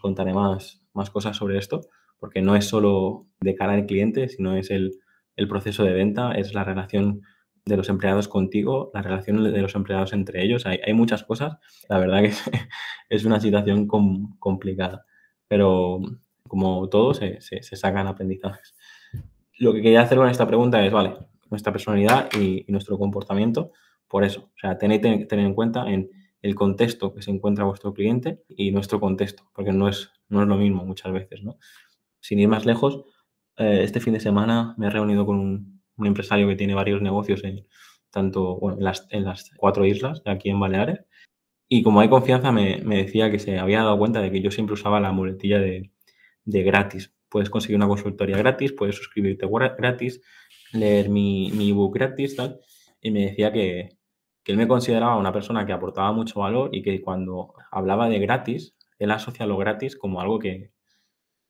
contaré 0.02 0.34
más, 0.34 0.84
más 0.94 1.10
cosas 1.10 1.38
sobre 1.38 1.58
esto, 1.58 1.82
porque 2.20 2.42
no 2.42 2.56
es 2.56 2.66
solo 2.66 3.28
de 3.40 3.56
cara 3.56 3.74
al 3.74 3.86
cliente, 3.86 4.28
sino 4.28 4.58
es 4.58 4.72
el, 4.72 5.00
proceso 5.48 5.84
de 5.84 5.94
venta, 5.94 6.34
es 6.34 6.54
la 6.54 6.64
relación 6.64 7.22
de 7.66 7.78
los 7.78 7.90
empleados 7.90 8.28
contigo, 8.28 8.92
la 8.94 9.02
relación 9.02 9.44
de 9.44 9.62
los 9.62 9.76
empleados 9.76 10.14
entre 10.14 10.44
ellos. 10.44 10.66
Hay, 10.66 10.80
hay 10.86 10.94
muchas 10.94 11.24
cosas. 11.24 11.58
La 11.90 11.98
verdad 11.98 12.22
que 12.22 12.34
es 13.10 13.26
una 13.26 13.40
situación 13.40 13.88
complicada, 13.88 15.06
pero 15.48 16.02
como 16.48 16.88
todo, 16.90 17.14
se, 17.14 17.42
se, 17.42 17.62
sacan 17.64 18.08
aprendizajes. 18.08 18.76
Lo 19.58 19.74
que 19.74 19.82
quería 19.82 20.02
hacer 20.02 20.18
con 20.18 20.30
esta 20.30 20.46
pregunta 20.46 20.86
es, 20.86 20.92
vale, 20.92 21.16
nuestra 21.50 21.72
personalidad 21.72 22.30
y, 22.40 22.66
nuestro 22.68 23.00
comportamiento, 23.00 23.72
por 24.08 24.24
eso. 24.24 24.52
O 24.56 24.60
sea, 24.60 24.78
tenéis 24.78 25.02
que 25.02 25.26
tener 25.26 25.46
en 25.46 25.56
cuenta 25.56 25.90
en 25.90 26.12
el 26.42 26.56
contexto 26.56 27.14
que 27.14 27.22
se 27.22 27.32
encuentra 27.32 27.64
vuestro 27.64 27.94
cliente 27.94 28.44
y 28.50 28.72
nuestro 28.72 29.00
contexto, 29.00 29.50
porque 29.54 29.72
no 29.72 29.88
es, 29.88 30.12
no 30.30 30.42
es 30.42 30.48
lo 30.48 30.58
mismo 30.58 30.86
muchas 30.86 31.12
veces, 31.14 31.42
¿no? 31.44 31.58
Sin 32.20 32.40
ir 32.40 32.50
más 32.50 32.66
lejos, 32.66 33.06
eh, 33.58 33.82
este 33.84 34.00
fin 34.00 34.14
de 34.14 34.20
semana 34.20 34.76
me 34.78 34.88
he 34.88 34.90
reunido 34.90 35.26
con 35.26 35.40
un, 35.40 35.73
empresario 35.98 36.48
que 36.48 36.56
tiene 36.56 36.76
varios 36.76 37.02
negocios 37.02 37.44
en, 37.44 37.68
tanto 38.10 38.60
en, 38.72 38.84
las, 38.84 39.08
en 39.10 39.26
las 39.26 39.52
cuatro 39.58 39.86
islas, 39.86 40.22
aquí 40.26 40.50
en 40.50 40.60
Baleares, 40.60 41.06
y 41.68 41.82
como 41.82 42.02
hay 42.02 42.10
confianza 42.10 42.52
me, 42.52 42.80
me, 42.84 42.98
decía 42.98 43.32
que 43.32 43.40
se 43.40 43.58
había 43.58 43.80
dado 43.80 43.98
cuenta 43.98 44.22
de 44.22 44.32
que 44.32 44.42
yo 44.42 44.52
siempre 44.52 44.76
usaba 44.76 45.00
la 45.00 45.12
muletilla 45.12 45.60
de, 45.60 45.92
de 46.46 46.64
gratis. 46.64 47.16
Puedes 47.30 47.50
conseguir 47.50 47.78
una 47.78 47.88
consultoría 47.88 48.38
gratis, 48.38 48.74
puedes 48.74 48.96
suscribirte 48.96 49.48
gratis, 49.78 50.22
leer 50.72 51.10
mi, 51.10 51.52
mi 51.52 51.72
ebook 51.72 51.96
gratis. 51.96 52.38
Y 53.02 53.12
me 53.12 53.22
decía 53.22 53.52
que, 53.52 53.90
que 54.44 54.52
él 54.52 54.58
me 54.58 54.68
consideraba 54.68 55.18
una 55.18 55.34
persona 55.34 55.66
que 55.66 55.74
aportaba 55.74 56.12
mucho 56.12 56.42
valor 56.42 56.70
y 56.74 56.84
que 56.84 57.02
cuando 57.02 57.54
hablaba 57.72 58.08
de 58.08 58.20
gratis, 58.20 58.76
él 59.00 59.12
asocia 59.12 59.48
lo 59.48 59.58
gratis 59.58 59.96
como 59.96 60.22
algo 60.22 60.38
que, 60.40 60.72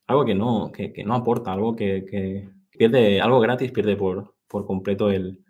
algo 0.08 0.26
que, 0.26 0.36
no, 0.36 0.72
que, 0.72 0.94
que 0.94 1.04
no 1.04 1.16
aporta, 1.16 1.52
algo 1.52 1.76
que, 1.76 2.06
que, 2.10 2.50
pierde, 2.84 3.22
algo 3.22 3.40
gratis 3.40 3.72
pierde 3.72 3.96
por, 3.96 4.36
por 4.48 4.66
completo 4.66 5.10
el, 5.10 5.44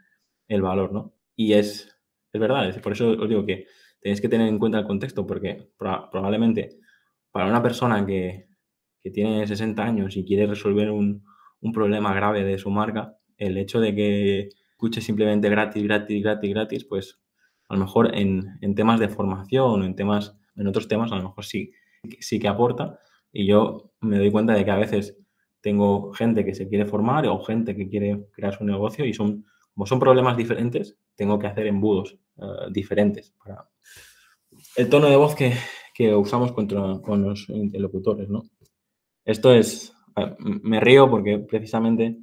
el, 0.48 0.62
valor, 0.62 0.94
¿no? 0.94 1.16
Y 1.36 1.54
es, 1.54 1.98
es 2.32 2.42
verdad, 2.42 2.80
por 2.82 2.92
eso 2.92 3.10
os 3.12 3.28
digo 3.28 3.44
que 3.46 3.66
tenéis 4.00 4.22
que 4.22 4.30
tener 4.30 4.48
en 4.48 4.60
cuenta 4.60 4.78
el 4.78 4.86
contexto, 4.86 5.25
porque 5.25 5.72
probablemente 5.78 6.78
para 7.32 7.48
una 7.48 7.63
persona 7.63 8.06
que, 8.06 8.48
que 9.02 9.10
tiene 9.10 9.48
60 9.48 9.84
años 9.84 10.16
y 10.16 10.25
quiere 10.25 10.46
resolver 10.46 10.92
un, 10.92 11.24
un 11.62 11.72
problema 11.72 12.13
grave 12.13 12.44
de 12.44 12.60
su 12.60 12.70
marca, 12.70 13.18
el 13.38 13.58
hecho 13.58 13.80
de 13.80 13.96
que 13.96 14.50
escuche 14.70 15.02
simplemente 15.02 15.50
gratis, 15.50 15.84
gratis, 15.84 16.22
gratis, 16.22 16.54
gratis, 16.54 16.86
pues 16.86 17.20
a 17.68 17.74
lo 17.74 17.80
mejor 17.80 18.16
en, 18.16 18.60
en 18.62 18.75
temas 18.75 19.00
de 19.00 19.10
formación, 19.10 19.84
en 19.84 19.96
temas, 19.96 20.38
en 20.56 20.68
otros 20.68 20.88
temas, 20.88 21.12
a 21.12 21.16
lo 21.16 21.24
mejor 21.24 21.46
sí, 21.46 21.72
sí 22.20 22.40
que 22.40 22.48
aporta. 22.48 23.00
Y 23.32 23.48
yo 23.48 23.92
me 24.02 24.20
doy 24.20 24.30
cuenta 24.30 24.54
de 24.54 24.63
que 24.63 24.70
a 24.70 24.75
veces 24.75 25.23
tengo 25.63 26.12
gente 26.12 26.43
que 26.43 26.53
se 26.53 26.67
quiere 26.67 26.86
formar 26.86 27.25
o 27.25 27.39
gente 27.39 27.74
que 27.74 27.88
quiere 27.88 28.27
crear 28.34 28.53
su 28.53 28.65
negocio 28.65 29.05
y 29.05 29.13
son, 29.13 29.46
como 29.74 29.86
son 29.86 29.98
problemas 29.98 30.36
diferentes, 30.36 30.98
tengo 31.15 31.39
que 31.39 31.48
hacer 31.48 31.67
embudos 31.67 32.20
uh, 32.36 32.70
diferentes 32.70 33.34
para 33.41 33.70
el 34.75 34.89
tono 34.89 35.08
de 35.10 35.15
voz 35.15 35.36
que, 35.36 35.53
que 35.93 36.13
usamos 36.13 36.51
contra, 36.51 37.00
con 37.01 37.24
los 37.24 37.48
interlocutores, 37.48 38.27
¿no? 38.27 38.43
Esto 39.24 39.53
es, 39.53 39.93
me 40.38 40.82
río 40.82 41.10
porque 41.10 41.39
precisamente 41.39 42.17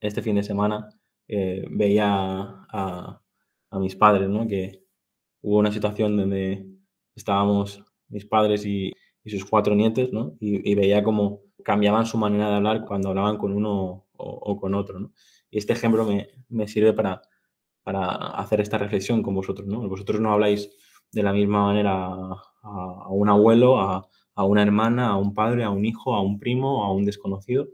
este 0.00 0.22
fin 0.22 0.36
de 0.36 0.42
semana 0.42 0.88
eh, 1.28 1.66
veía 1.70 2.08
a, 2.08 3.20
a, 3.70 3.78
mis 3.78 3.94
padres, 3.94 4.30
¿no? 4.30 4.48
Que 4.48 4.82
hubo 5.42 5.58
una 5.58 5.70
situación 5.70 6.16
donde 6.16 6.64
estábamos 7.14 7.84
mis 8.08 8.24
padres 8.24 8.64
y, 8.64 8.90
y 9.24 9.30
sus 9.30 9.44
cuatro 9.44 9.74
nietos, 9.74 10.12
¿no? 10.12 10.36
Y, 10.40 10.74
veía 10.74 11.02
cómo 11.02 11.42
cambiaban 11.64 12.06
su 12.06 12.18
manera 12.18 12.48
de 12.50 12.56
hablar 12.56 12.84
cuando 12.86 13.08
hablaban 13.08 13.38
con 13.38 13.52
uno 13.52 14.06
o, 14.16 14.56
con 14.60 14.74
otro, 14.74 15.00
¿no? 15.00 15.12
Y 15.50 15.58
este 15.58 15.72
ejemplo 15.72 16.04
me, 16.04 16.28
me 16.48 16.68
sirve 16.68 16.92
para, 16.92 17.22
para, 17.82 18.04
hacer 18.06 18.60
esta 18.60 18.78
reflexión 18.78 19.22
con 19.22 19.34
vosotros, 19.34 19.66
¿no? 19.66 19.88
Vosotros 19.88 20.20
no 20.20 20.32
habláis 20.32 20.70
de 21.12 21.22
la 21.22 21.32
misma 21.32 21.66
manera 21.66 21.92
a, 21.92 22.42
a 22.62 23.08
un 23.08 23.28
abuelo, 23.28 23.80
a, 23.80 24.08
a, 24.34 24.44
una 24.44 24.62
hermana, 24.62 25.08
a 25.08 25.16
un 25.16 25.34
padre, 25.34 25.64
a 25.64 25.70
un 25.70 25.84
hijo, 25.84 26.14
a 26.14 26.20
un 26.22 26.38
primo, 26.38 26.84
a 26.84 26.92
un 26.92 27.04
desconocido. 27.04 27.68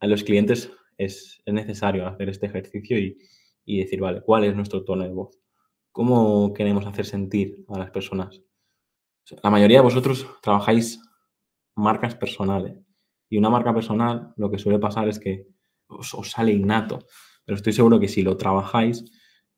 A 0.00 0.06
los 0.06 0.24
clientes 0.24 0.70
es, 0.98 1.42
necesario 1.46 2.06
hacer 2.06 2.28
este 2.28 2.46
ejercicio 2.46 2.98
y, 2.98 3.78
decir, 3.78 4.00
vale, 4.00 4.22
¿cuál 4.22 4.44
es 4.44 4.54
nuestro 4.54 4.84
tono 4.84 5.04
de 5.04 5.10
voz? 5.10 5.38
¿Cómo 5.92 6.52
queremos 6.52 6.86
hacer 6.86 7.06
sentir 7.06 7.64
a 7.68 7.78
las 7.78 7.90
personas? 7.90 8.42
La 9.42 9.50
mayoría 9.50 9.78
de 9.78 9.84
vosotros 9.84 10.26
trabajáis 10.42 11.00
marcas 11.74 12.14
personales 12.14 12.76
y 13.28 13.38
una 13.38 13.50
marca 13.50 13.72
personal 13.72 14.34
lo 14.36 14.50
que 14.50 14.58
suele 14.58 14.78
pasar 14.78 15.08
es 15.08 15.18
que 15.18 15.46
os, 15.86 16.12
sale 16.30 16.52
innato, 16.52 17.00
pero 17.44 17.56
estoy 17.56 17.72
seguro 17.72 18.00
que 18.00 18.08
si 18.08 18.22
lo 18.22 18.36
trabajáis, 18.36 19.04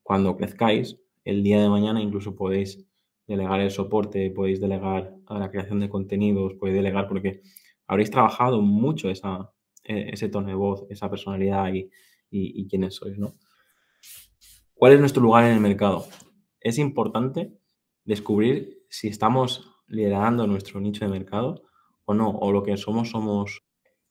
cuando 0.02 0.37
crezcáis, 0.37 1.00
el 1.25 1.42
día 1.42 1.61
de 1.61 1.68
mañana 1.68 2.02
incluso 2.02 2.37
podéis 2.37 2.85
delegar 3.26 3.61
el 3.61 3.71
soporte, 3.71 4.30
podéis 4.30 4.61
delegar 4.61 5.14
a 5.26 5.38
la 5.38 5.50
creación 5.50 5.80
de 5.80 5.88
contenidos, 5.88 6.54
podéis 6.54 6.76
delegar 6.76 7.09
porque 7.09 7.40
habréis 7.87 8.11
trabajado 8.11 8.61
mucho 8.61 9.09
esa, 9.09 9.50
e, 9.83 10.11
ese 10.12 10.28
tono 10.28 10.49
de 10.49 10.54
voz, 10.54 10.85
esa 10.90 11.09
personalidad 11.09 11.73
y, 11.73 11.90
y, 12.30 12.66
quiénes 12.68 12.97
sois, 12.97 13.18
¿no? 13.18 13.35
¿Cuál 14.75 14.92
es 14.92 15.00
nuestro 15.00 15.23
lugar 15.23 15.44
en 15.44 15.54
el 15.54 15.61
mercado? 15.61 16.06
Es 16.61 16.78
importante 16.78 17.56
descubrir 18.04 18.84
si 18.95 19.09
estamos 19.09 19.69
liderando 19.89 20.47
nuestro 20.47 20.81
nicho 20.81 21.05
de 21.05 21.11
mercado 21.11 21.63
o 22.05 22.15
no, 22.15 22.31
o 22.31 22.53
lo 22.53 22.63
que 22.63 22.77
somos 22.77 23.11
somos 23.11 23.65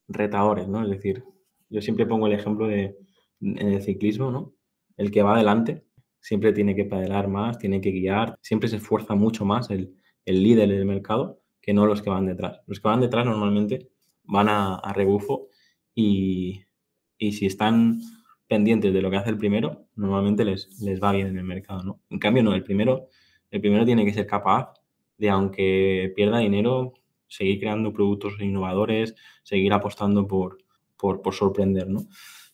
retadores, 0.10 0.68
¿no? 0.68 0.84
Es 0.84 0.90
decir, 0.90 1.24
yo 1.70 1.82
siempre 1.82 2.06
pongo 2.06 2.28
el 2.28 2.34
ejemplo 2.34 2.68
de 2.68 2.98
en 3.40 3.68
el 3.70 3.82
ciclismo, 3.82 4.30
¿no? 4.30 4.54
El 4.98 5.10
que 5.10 5.24
va 5.24 5.36
adelante 5.36 5.86
siempre 6.20 6.52
tiene 6.52 6.76
que 6.76 6.84
pedalar 6.84 7.30
más, 7.30 7.58
tiene 7.60 7.80
que 7.80 7.92
guiar, 7.92 8.38
siempre 8.42 8.68
se 8.68 8.76
esfuerza 8.76 9.16
mucho 9.16 9.46
más 9.46 9.70
el, 9.70 9.96
el 10.26 10.44
líder 10.44 10.68
del 10.68 10.86
mercado 10.86 11.42
que 11.62 11.74
no 11.74 11.86
los 11.86 12.02
que 12.02 12.10
van 12.10 12.26
detrás. 12.26 12.60
Los 12.68 12.82
que 12.82 12.88
van 12.90 13.00
detrás 13.00 13.26
normalmente 13.26 13.90
van 14.26 14.50
a, 14.50 14.76
a 14.76 14.92
rebufo 14.92 15.48
y, 15.96 16.62
si 17.18 17.46
están 17.46 18.02
pendientes 18.50 18.94
de 18.94 19.02
lo 19.02 19.10
que 19.10 19.16
hace 19.16 19.30
el 19.30 19.38
primero, 19.38 19.88
normalmente 19.96 20.44
les, 20.44 20.78
les 20.82 21.02
va 21.02 21.14
bien 21.14 21.28
en 21.28 21.38
el 21.38 21.46
mercado, 21.46 21.84
¿no? 21.84 22.02
En 22.10 22.20
cambio, 22.20 22.44
no, 22.44 22.54
el 22.54 22.64
primero, 22.64 23.08
el 23.54 23.62
primero 23.62 23.86
tiene 23.86 24.04
que 24.04 24.14
ser 24.14 24.28
capaz 24.28 24.74
de, 25.18 25.30
aunque 25.30 26.12
pierda 26.16 26.40
dinero, 26.40 26.94
seguir 27.28 27.60
creando 27.60 27.94
productos 27.94 28.34
innovadores, 28.40 29.16
seguir 29.44 29.72
apostando 29.74 30.28
por, 30.28 30.58
por, 30.98 31.34
sorprender, 31.34 31.88
¿no? 31.88 32.06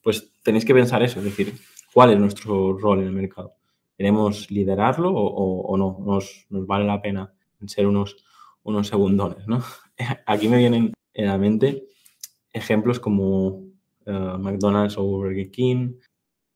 Pues 0.03 0.31
tenéis 0.43 0.65
que 0.65 0.73
pensar 0.73 1.01
eso, 1.01 1.19
es 1.19 1.25
decir, 1.25 1.53
¿cuál 1.93 2.11
es 2.11 2.19
nuestro 2.19 2.77
rol 2.77 2.99
en 2.99 3.07
el 3.07 3.13
mercado? 3.13 3.53
¿Queremos 3.97 4.51
liderarlo 4.51 5.11
o, 5.11 5.77
no? 5.77 5.97
¿Nos, 6.05 6.45
¿Nos, 6.49 6.67
vale 6.67 6.85
la 6.85 7.01
pena 7.01 7.33
ser 7.65 7.87
unos, 7.87 8.17
unos 8.63 8.87
segundones, 8.87 9.47
¿no? 9.47 9.63
Aquí 10.25 10.47
me 10.47 10.57
vienen 10.57 10.93
en 11.13 11.25
la 11.25 11.37
mente 11.37 11.85
ejemplos 12.51 12.99
como 12.99 13.63
eh, 14.05 14.11
McDonald's 14.11 14.97
o 14.97 15.03
Burger 15.03 15.49
King, 15.51 15.93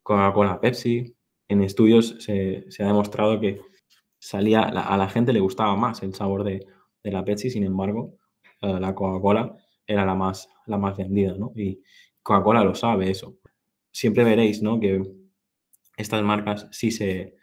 Coca-Cola, 0.01 0.59
Pepsi. 0.59 1.15
En 1.47 1.61
estudios 1.61 2.15
se, 2.19 2.65
ha 2.79 2.87
demostrado 2.87 3.39
que 3.39 3.61
salía, 4.23 4.61
a 4.61 4.97
la 4.97 5.09
gente 5.09 5.33
le 5.33 5.41
gustaba 5.41 5.75
más 5.75 6.01
el 6.01 6.13
sabor 6.13 6.45
de, 6.45 6.65
la 7.03 7.25
Pepsi, 7.25 7.49
sin 7.49 7.65
embargo, 7.65 8.15
eh, 8.61 8.79
la 8.79 8.95
Coca-Cola 8.95 9.57
era 9.85 10.05
la 10.05 10.15
más, 10.15 10.47
la 10.65 10.77
más 10.77 10.95
vendida, 10.95 11.35
¿no? 11.37 11.51
Y 11.55 11.81
Coca-Cola 12.21 12.63
lo 12.63 12.73
sabe 12.73 13.11
eso. 13.11 13.37
Siempre 13.91 14.23
veréis, 14.23 14.61
¿no? 14.61 14.79
Que 14.79 15.03
estas 15.97 16.23
marcas 16.23 16.69
sí 16.71 16.89
se, 16.91 17.35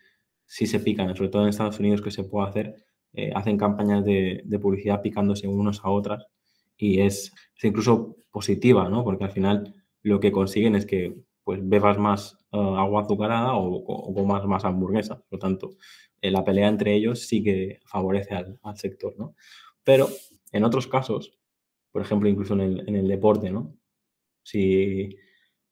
sí 0.46 0.66
se 0.66 0.80
pican, 0.80 1.14
sobre 1.14 1.28
todo 1.28 1.42
en 1.42 1.50
Estados 1.50 1.78
Unidos 1.78 2.00
que 2.00 2.10
se 2.10 2.24
puede 2.24 2.48
hacer, 2.48 2.74
eh, 3.12 3.30
hacen 3.34 3.58
campañas 3.58 4.02
de, 4.02 4.40
de 4.44 4.58
publicidad 4.58 5.02
picándose 5.02 5.46
unos 5.48 5.84
a 5.84 5.90
otras 5.90 6.26
y 6.78 7.00
es, 7.00 7.34
incluso 7.62 8.16
positiva, 8.30 8.88
¿no? 8.88 9.04
Porque 9.04 9.24
al 9.24 9.32
final 9.32 9.74
lo 10.02 10.18
que 10.18 10.32
consiguen 10.32 10.76
es 10.76 10.86
que 10.86 11.14
pues 11.44 11.60
bebas 11.62 11.98
más 11.98 12.38
eh, 12.52 12.58
agua 12.58 13.02
azucarada 13.02 13.54
o, 13.54 14.14
comas 14.14 14.44
más 14.46 14.64
hamburguesas. 14.64 15.18
Por 15.18 15.32
lo 15.32 15.38
tanto, 15.38 15.70
eh, 16.20 16.30
la 16.30 16.44
pelea 16.44 16.68
entre 16.68 16.94
ellos 16.94 17.20
sí 17.26 17.42
que 17.42 17.80
favorece 17.86 18.34
al, 18.34 18.58
sector, 18.76 19.14
¿no? 19.18 19.34
Pero 19.84 20.08
en 20.52 20.64
otros 20.64 20.86
casos, 20.86 21.38
por 21.92 22.02
ejemplo, 22.02 22.28
incluso 22.28 22.54
en 22.54 22.60
el, 22.60 22.88
en 22.88 22.96
el, 22.96 23.08
deporte, 23.08 23.50
¿no? 23.50 23.76
Si 24.42 25.16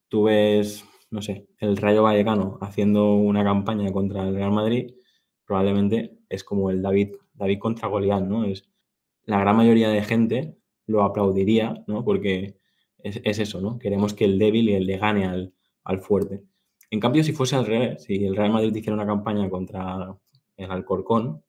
tú 0.09 0.25
ves, 0.25 0.85
no 1.11 1.23
sé, 1.23 1.49
el 1.59 1.77
Rayo 1.77 2.03
Vallecano 2.03 2.59
haciendo 2.61 3.15
una 3.15 3.45
campaña 3.45 3.93
contra 3.93 4.29
el 4.29 4.35
Real 4.35 4.53
Madrid, 4.53 4.95
probablemente 5.47 6.19
es 6.29 6.45
como 6.45 6.71
el 6.71 6.83
David, 6.83 7.17
David 7.35 7.59
contra 7.59 7.89
Goliat, 7.89 8.25
¿no? 8.25 8.45
Es 8.45 8.69
la 9.25 9.41
gran 9.41 9.57
mayoría 9.57 9.91
de 9.91 10.03
gente 10.03 10.59
lo 10.87 11.03
aplaudiría, 11.03 11.85
¿no? 11.87 12.05
Porque 12.05 12.59
es, 12.99 13.39
eso, 13.39 13.61
¿no? 13.61 13.79
Queremos 13.79 14.15
que 14.15 14.25
el 14.25 14.39
débil 14.39 14.87
le 14.87 14.99
gane 14.99 15.27
al, 15.27 15.55
al, 15.89 16.01
fuerte. 16.01 16.43
En 16.91 17.01
cambio, 17.01 17.25
si 17.25 17.33
fuese 17.33 17.57
al 17.57 17.67
revés, 17.67 18.05
si 18.05 18.25
el 18.25 18.37
Real 18.37 18.53
Madrid 18.53 18.75
hiciera 18.75 18.95
una 18.95 19.07
campaña 19.07 19.49
contra 19.51 20.15
el 20.57 20.71
Alcorcón, 20.71 21.43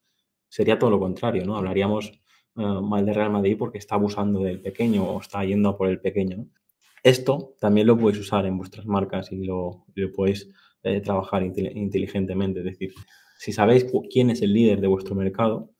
sería 0.47 0.79
todo 0.79 0.89
lo 0.89 0.99
contrario, 0.99 1.45
¿no? 1.45 1.57
Hablaríamos 1.57 2.07
eh, 2.07 2.81
mal 2.81 3.05
de 3.05 3.13
Real 3.13 3.31
Madrid 3.31 3.55
porque 3.57 3.77
está 3.77 3.95
abusando 3.95 4.41
del 4.41 4.61
pequeño 4.61 5.03
o 5.03 5.21
está 5.21 5.45
yendo 5.45 5.77
por 5.77 5.87
el 5.87 6.01
pequeño. 6.01 6.47
Esto 7.03 7.55
también 7.59 7.87
lo 7.87 7.97
podéis 7.97 8.19
usar 8.19 8.45
en 8.45 8.57
vuestras 8.57 8.85
marcas 8.85 9.31
y 9.31 9.45
lo, 9.45 9.85
lo 9.95 10.11
podéis 10.11 10.49
eh, 10.83 11.01
trabajar 11.01 11.43
inteligentemente. 11.43 12.59
Es 12.59 12.65
decir, 12.65 12.93
si 13.37 13.53
sabéis 13.53 13.85
quién 14.11 14.29
es 14.29 14.41
el 14.41 14.53
líder 14.53 14.81
de 14.81 14.87
vuestro 14.87 15.15
mercado, 15.15 15.71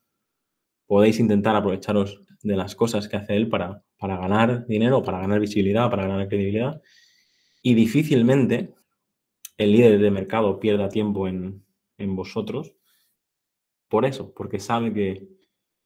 podéis 0.86 1.20
intentar 1.20 1.54
aprovecharos 1.56 2.22
de 2.42 2.56
las 2.56 2.74
cosas 2.74 3.08
que 3.08 3.16
hace 3.16 3.36
él 3.36 3.48
para, 3.48 3.84
para 3.98 4.16
ganar 4.16 4.66
dinero, 4.66 5.02
para 5.02 5.20
ganar 5.20 5.40
visibilidad, 5.40 5.90
para 5.90 6.06
ganar 6.06 6.28
credibilidad. 6.28 6.80
Y 7.62 7.74
difícilmente 7.74 8.74
el 9.56 9.72
líder 9.72 9.98
de 9.98 10.10
mercado 10.10 10.58
pierda 10.58 10.88
tiempo 10.88 11.28
en, 11.28 11.64
en 11.98 12.16
vosotros 12.16 12.74
por 13.90 14.04
eso, 14.06 14.32
porque 14.32 14.60
sabe 14.60 14.94
que 14.94 15.28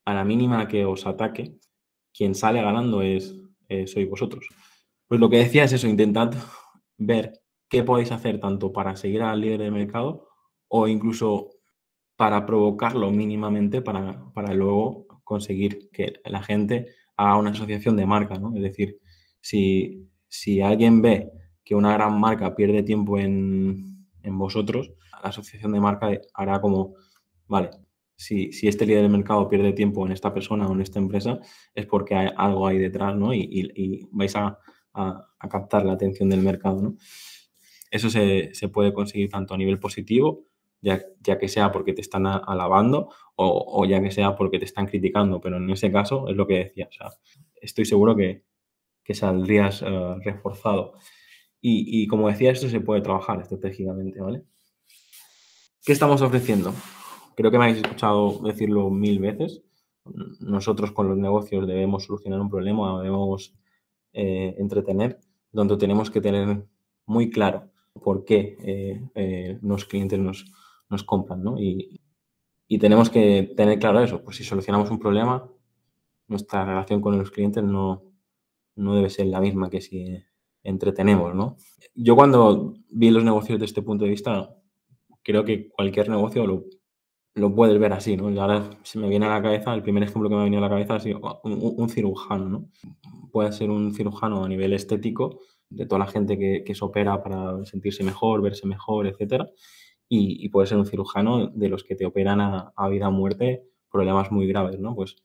a 0.04 0.12
la 0.12 0.24
mínima 0.24 0.68
que 0.68 0.84
os 0.84 1.06
ataque, 1.06 1.58
quien 2.12 2.34
sale 2.34 2.60
ganando 2.60 3.00
es 3.00 3.34
eh, 3.68 3.86
sois 3.86 4.08
vosotros. 4.08 4.46
Pues 5.08 5.18
lo 5.20 5.30
que 5.30 5.38
decía 5.38 5.64
es 5.64 5.72
eso, 5.72 5.88
intentad 5.88 6.34
ver 6.98 7.40
qué 7.68 7.82
podéis 7.82 8.12
hacer 8.12 8.38
tanto 8.40 8.72
para 8.72 8.94
seguir 8.96 9.22
al 9.22 9.40
líder 9.40 9.60
de 9.60 9.70
mercado 9.70 10.28
o 10.68 10.86
incluso 10.86 11.50
para 12.16 12.44
provocarlo 12.44 13.10
mínimamente 13.10 13.80
para, 13.80 14.30
para 14.34 14.52
luego 14.52 15.06
conseguir 15.24 15.90
que 15.90 16.12
la 16.26 16.42
gente 16.42 16.88
haga 17.16 17.36
una 17.36 17.50
asociación 17.50 17.96
de 17.96 18.06
marca, 18.06 18.38
¿no? 18.38 18.54
Es 18.54 18.62
decir, 18.62 18.98
si, 19.40 20.10
si 20.28 20.60
alguien 20.60 21.00
ve 21.00 21.32
que 21.64 21.74
una 21.74 21.92
gran 21.94 22.18
marca 22.18 22.54
pierde 22.54 22.82
tiempo 22.82 23.18
en, 23.18 24.06
en 24.22 24.38
vosotros, 24.38 24.92
la 25.22 25.30
asociación 25.30 25.72
de 25.72 25.80
marca 25.80 26.10
hará 26.34 26.60
como, 26.60 26.94
vale, 27.46 27.70
si, 28.16 28.52
si, 28.52 28.68
este 28.68 28.86
líder 28.86 29.02
de 29.02 29.08
mercado 29.08 29.48
pierde 29.48 29.72
tiempo 29.72 30.06
en 30.06 30.12
esta 30.12 30.32
persona 30.32 30.66
o 30.68 30.74
en 30.74 30.82
esta 30.82 30.98
empresa, 30.98 31.40
es 31.74 31.86
porque 31.86 32.14
hay 32.14 32.28
algo 32.36 32.66
ahí 32.66 32.78
detrás, 32.78 33.16
¿no? 33.16 33.34
Y, 33.34 33.48
y, 33.74 34.06
vais 34.12 34.36
a, 34.36 34.58
a, 34.92 35.28
captar 35.50 35.84
la 35.84 35.94
atención 35.94 36.28
del 36.28 36.40
mercado, 36.40 36.80
¿no? 36.80 36.96
Eso 37.90 38.10
se, 38.10 38.54
se, 38.54 38.68
puede 38.68 38.92
conseguir 38.92 39.30
tanto 39.30 39.54
a 39.54 39.56
nivel 39.56 39.78
positivo, 39.78 40.44
ya, 40.80 41.00
ya 41.20 41.38
que 41.38 41.48
sea 41.48 41.72
porque 41.72 41.92
te 41.92 42.02
están 42.02 42.26
alabando 42.26 43.08
o, 43.36 43.80
o, 43.80 43.84
ya 43.86 44.02
que 44.02 44.10
sea 44.10 44.36
porque 44.36 44.58
te 44.58 44.64
están 44.64 44.86
criticando, 44.86 45.40
pero 45.40 45.56
en 45.56 45.70
ese 45.70 45.90
caso 45.90 46.28
es 46.28 46.36
lo 46.36 46.46
que 46.46 46.64
decía, 46.64 46.88
estoy 47.60 47.84
seguro 47.84 48.14
que, 48.16 48.44
que 49.02 49.14
saldrías 49.14 49.82
uh, 49.82 50.18
reforzado. 50.24 50.94
Y, 51.66 52.06
como 52.08 52.28
decía, 52.28 52.50
esto 52.50 52.68
se 52.68 52.80
puede 52.80 53.00
trabajar 53.00 53.40
estratégicamente, 53.40 54.20
¿vale? 54.20 54.42
¿Qué 55.82 55.92
estamos 55.92 56.20
ofreciendo? 56.20 56.74
Creo 57.34 57.50
que 57.50 57.56
me 57.56 57.64
habéis 57.64 57.82
escuchado 57.82 58.38
decirlo 58.42 58.90
mil 58.90 59.18
veces. 59.18 59.62
Nosotros 60.40 60.92
con 60.92 61.08
los 61.08 61.16
negocios 61.16 61.66
debemos 61.66 62.04
solucionar 62.04 62.38
un 62.42 62.50
problema, 62.50 63.00
debemos 63.02 63.54
eh, 64.12 64.54
entretener, 64.58 65.18
donde 65.52 65.78
tenemos 65.78 66.10
que 66.10 66.20
tener 66.20 66.66
muy 67.06 67.30
claro 67.30 67.70
por 67.94 68.26
qué 68.26 68.58
eh, 68.62 69.08
eh, 69.14 69.58
los 69.62 69.86
clientes 69.86 70.18
nos, 70.18 70.44
nos 70.90 71.02
compran, 71.02 71.42
¿no? 71.42 71.58
Y, 71.58 71.98
y, 72.68 72.78
tenemos 72.78 73.08
que 73.08 73.54
tener 73.56 73.78
claro 73.78 74.02
eso, 74.02 74.22
pues 74.22 74.36
si 74.36 74.44
solucionamos 74.44 74.90
un 74.90 74.98
problema, 74.98 75.50
nuestra 76.28 76.66
relación 76.66 77.00
con 77.00 77.16
los 77.16 77.30
clientes 77.30 77.64
no, 77.64 78.02
no 78.76 78.94
debe 78.96 79.08
ser 79.08 79.28
la 79.28 79.40
misma 79.40 79.70
que 79.70 79.80
si 79.80 80.22
entretenemos, 80.64 81.34
¿no? 81.34 81.56
Yo 81.94 82.16
cuando 82.16 82.74
vi 82.90 83.10
los 83.10 83.22
negocios 83.22 83.60
desde 83.60 83.66
este 83.66 83.82
punto 83.82 84.04
de 84.04 84.10
vista, 84.10 84.50
creo 85.22 85.44
que 85.44 85.68
cualquier 85.68 86.08
negocio 86.08 86.44
lo 87.34 87.54
puedes 87.54 87.78
ver 87.78 87.92
así, 87.92 88.16
¿no? 88.16 88.30
Y 88.30 88.38
ahora 88.38 88.70
se 88.82 88.98
me 88.98 89.08
viene 89.08 89.26
a 89.26 89.30
la 89.30 89.42
cabeza, 89.42 89.72
el 89.74 89.82
primer 89.82 90.02
ejemplo 90.02 90.28
que 90.28 90.34
me 90.34 90.40
ha 90.40 90.44
venido 90.44 90.64
a 90.64 90.68
la 90.68 90.74
cabeza 90.74 90.96
ha 90.96 91.00
sido 91.00 91.20
un, 91.44 91.74
un 91.76 91.88
cirujano, 91.88 92.48
¿no? 92.48 92.68
Puede 93.30 93.52
ser 93.52 93.70
un 93.70 93.94
cirujano 93.94 94.44
a 94.44 94.48
nivel 94.48 94.72
estético, 94.72 95.40
de 95.70 95.86
toda 95.86 96.00
la 96.00 96.06
gente 96.06 96.38
que, 96.38 96.62
que 96.64 96.74
se 96.74 96.84
opera 96.84 97.22
para 97.22 97.64
sentirse 97.64 98.04
mejor, 98.04 98.42
verse 98.42 98.66
mejor, 98.66 99.06
etcétera, 99.06 99.48
y, 100.08 100.44
y, 100.44 100.48
puede 100.50 100.66
ser 100.66 100.78
un 100.78 100.86
cirujano 100.86 101.48
de 101.48 101.68
los 101.68 101.82
que 101.82 101.96
te 101.96 102.04
operan 102.06 102.40
a, 102.40 102.72
a 102.76 102.88
vida 102.88 103.08
o 103.08 103.12
muerte 103.12 103.64
problemas 103.90 104.30
muy 104.30 104.46
graves, 104.46 104.78
¿no? 104.78 104.94
Pues 104.94 105.16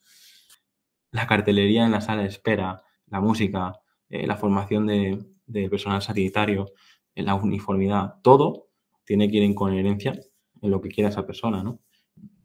la 1.12 1.28
cartelería 1.28 1.86
en 1.86 1.92
la 1.92 2.02
sala 2.02 2.22
de 2.22 2.28
espera, 2.28 2.84
la 3.08 3.20
música, 3.20 3.74
eh, 4.10 4.28
la 4.28 4.38
formación 4.38 4.88
de, 4.88 5.26
personal 5.70 6.02
sanitario, 6.02 6.72
eh, 7.16 7.24
la 7.24 7.36
uniformidad, 7.36 8.16
todo 8.24 8.68
tiene 9.06 9.30
que 9.30 9.38
ir 9.38 9.44
en 9.44 9.56
coherencia 9.56 10.20
en 10.62 10.72
lo 10.72 10.82
que 10.82 10.90
quiera 10.90 11.10
esa 11.10 11.26
persona, 11.26 11.64
¿no? 11.64 11.82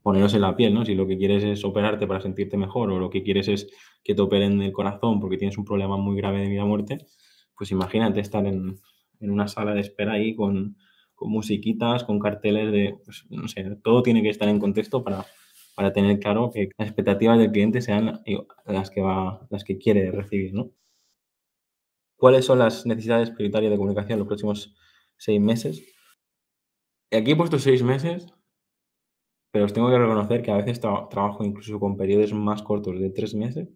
poneros 0.05 0.35
en 0.35 0.43
la 0.43 0.55
piel, 0.55 0.75
¿no? 0.75 0.85
Si 0.85 0.95
lo 0.95 1.07
que 1.07 1.17
quieres 1.17 1.43
es 1.45 1.65
operarte 1.65 2.07
para 2.07 2.21
sentirte 2.21 2.59
mejor 2.59 2.91
o 2.91 2.99
lo 2.99 3.09
que 3.09 3.23
quieres 3.23 3.49
es 3.49 3.71
que 4.05 4.15
te 4.15 4.21
operen 4.21 4.61
el 4.61 4.71
corazón 4.71 5.19
porque 5.19 5.39
tienes 5.39 5.57
un 5.57 5.65
problema 5.65 5.97
muy 5.97 6.15
grave 6.15 6.43
de 6.43 6.49
vida 6.49 6.63
o 6.63 6.67
muerte, 6.67 6.99
pues 7.57 7.71
imagínate 7.71 8.21
estar 8.21 8.47
en, 8.47 8.79
una 9.21 9.49
sala 9.49 9.73
de 9.73 9.81
espera 9.81 10.13
ahí 10.13 10.35
con, 10.37 10.77
con 11.15 11.31
musiquitas, 11.31 12.05
con 12.05 12.19
carteles 12.19 12.71
de, 12.71 12.99
pues, 13.03 13.25
no 13.31 13.49
sé, 13.49 13.65
todo 13.83 14.03
tiene 14.03 14.23
que 14.23 14.29
estar 14.29 14.47
en 14.47 14.59
contexto 14.61 15.03
para, 15.03 15.25
para 15.75 15.95
tener 15.95 16.19
claro 16.19 16.51
que 16.53 16.69
las 16.77 16.89
expectativas 16.89 17.39
del 17.39 17.51
cliente 17.51 17.81
sean 17.81 18.21
las 18.67 18.91
que 18.91 19.01
va, 19.01 19.47
las 19.49 19.65
que 19.65 19.79
quiere 19.79 20.11
recibir, 20.11 20.53
¿no? 20.53 20.71
¿Cuáles 22.25 22.47
son 22.47 22.59
las 22.59 22.87
necesidades 22.87 23.29
prioritarias 23.29 23.71
de 23.71 23.77
comunicación 23.77 24.13
en 24.13 24.19
los 24.21 24.29
próximos 24.29 24.75
seis 25.19 25.39
meses? 25.39 25.83
Aquí 27.13 27.33
he 27.33 27.37
puesto 27.37 27.59
seis 27.59 27.83
meses 27.83 28.27
pero 29.51 29.67
os 29.67 29.75
tengo 29.75 29.91
que 29.91 29.99
reconocer 29.99 30.41
que 30.41 30.51
a 30.51 30.57
veces 30.57 30.81
tra 30.81 31.07
trabajo 31.11 31.45
incluso 31.45 31.79
con 31.79 31.99
periodos 31.99 32.33
más 32.33 32.63
cortos 32.63 32.99
de 32.99 33.11
tres 33.11 33.35
meses 33.35 33.69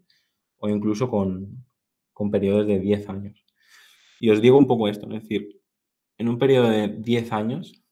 o 0.57 0.67
incluso 0.67 1.11
con, 1.11 1.63
con 2.11 2.31
periodos 2.31 2.65
de 2.65 2.79
diez 2.79 3.07
años. 3.07 3.45
Y 4.19 4.31
os 4.31 4.41
digo 4.41 4.57
un 4.57 4.65
poco 4.65 4.87
esto, 4.87 5.05
es 5.05 5.21
decir, 5.21 5.61
en 6.17 6.27
un 6.27 6.39
periodo 6.39 6.69
de 6.69 6.87
diez 6.87 7.31
años 7.31 7.83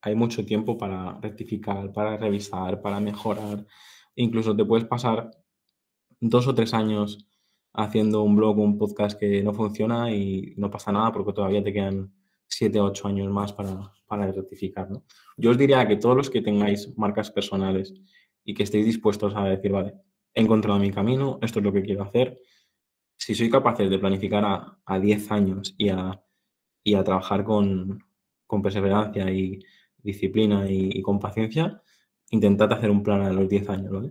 hay 0.00 0.16
mucho 0.16 0.44
tiempo 0.44 0.76
para 0.76 1.20
rectificar, 1.20 1.92
para 1.92 2.16
revisar, 2.16 2.82
para 2.82 2.98
mejorar. 2.98 3.64
Incluso 4.16 4.56
te 4.56 4.64
puedes 4.64 4.88
pasar 4.88 5.30
dos 6.18 6.48
o 6.48 6.56
tres 6.56 6.74
años 6.74 7.28
haciendo 7.76 8.22
un 8.22 8.36
blog 8.36 8.58
o 8.58 8.62
un 8.62 8.78
podcast 8.78 9.18
que 9.18 9.42
no 9.42 9.52
funciona 9.52 10.10
y 10.10 10.54
no 10.56 10.70
pasa 10.70 10.90
nada 10.92 11.12
porque 11.12 11.32
todavía 11.32 11.62
te 11.62 11.72
quedan 11.72 12.12
siete 12.48 12.80
o 12.80 12.86
ocho 12.86 13.08
años 13.08 13.30
más 13.30 13.52
para, 13.52 13.92
para 14.06 14.30
rectificar. 14.32 14.90
¿no? 14.90 15.04
Yo 15.36 15.50
os 15.50 15.58
diría 15.58 15.86
que 15.86 15.96
todos 15.96 16.16
los 16.16 16.30
que 16.30 16.42
tengáis 16.42 16.96
marcas 16.96 17.30
personales 17.30 17.94
y 18.44 18.54
que 18.54 18.62
estéis 18.62 18.86
dispuestos 18.86 19.34
a 19.36 19.44
decir, 19.44 19.72
vale, 19.72 19.94
he 20.32 20.40
encontrado 20.40 20.78
mi 20.78 20.90
camino, 20.90 21.38
esto 21.42 21.58
es 21.58 21.64
lo 21.64 21.72
que 21.72 21.82
quiero 21.82 22.02
hacer, 22.02 22.38
si 23.16 23.34
sois 23.34 23.50
capaces 23.50 23.90
de 23.90 23.98
planificar 23.98 24.44
a, 24.44 24.78
a 24.84 24.98
10 24.98 25.30
años 25.32 25.74
y 25.78 25.88
a, 25.88 26.22
y 26.84 26.94
a 26.94 27.02
trabajar 27.02 27.44
con, 27.44 28.04
con, 28.46 28.62
perseverancia 28.62 29.30
y 29.30 29.58
disciplina 29.96 30.70
y, 30.70 30.90
y, 30.92 31.02
con 31.02 31.18
paciencia, 31.18 31.82
intentad 32.30 32.72
hacer 32.72 32.90
un 32.90 33.02
plan 33.02 33.22
a 33.22 33.32
los 33.32 33.48
10 33.48 33.70
años. 33.70 33.90
¿vale? 33.90 34.10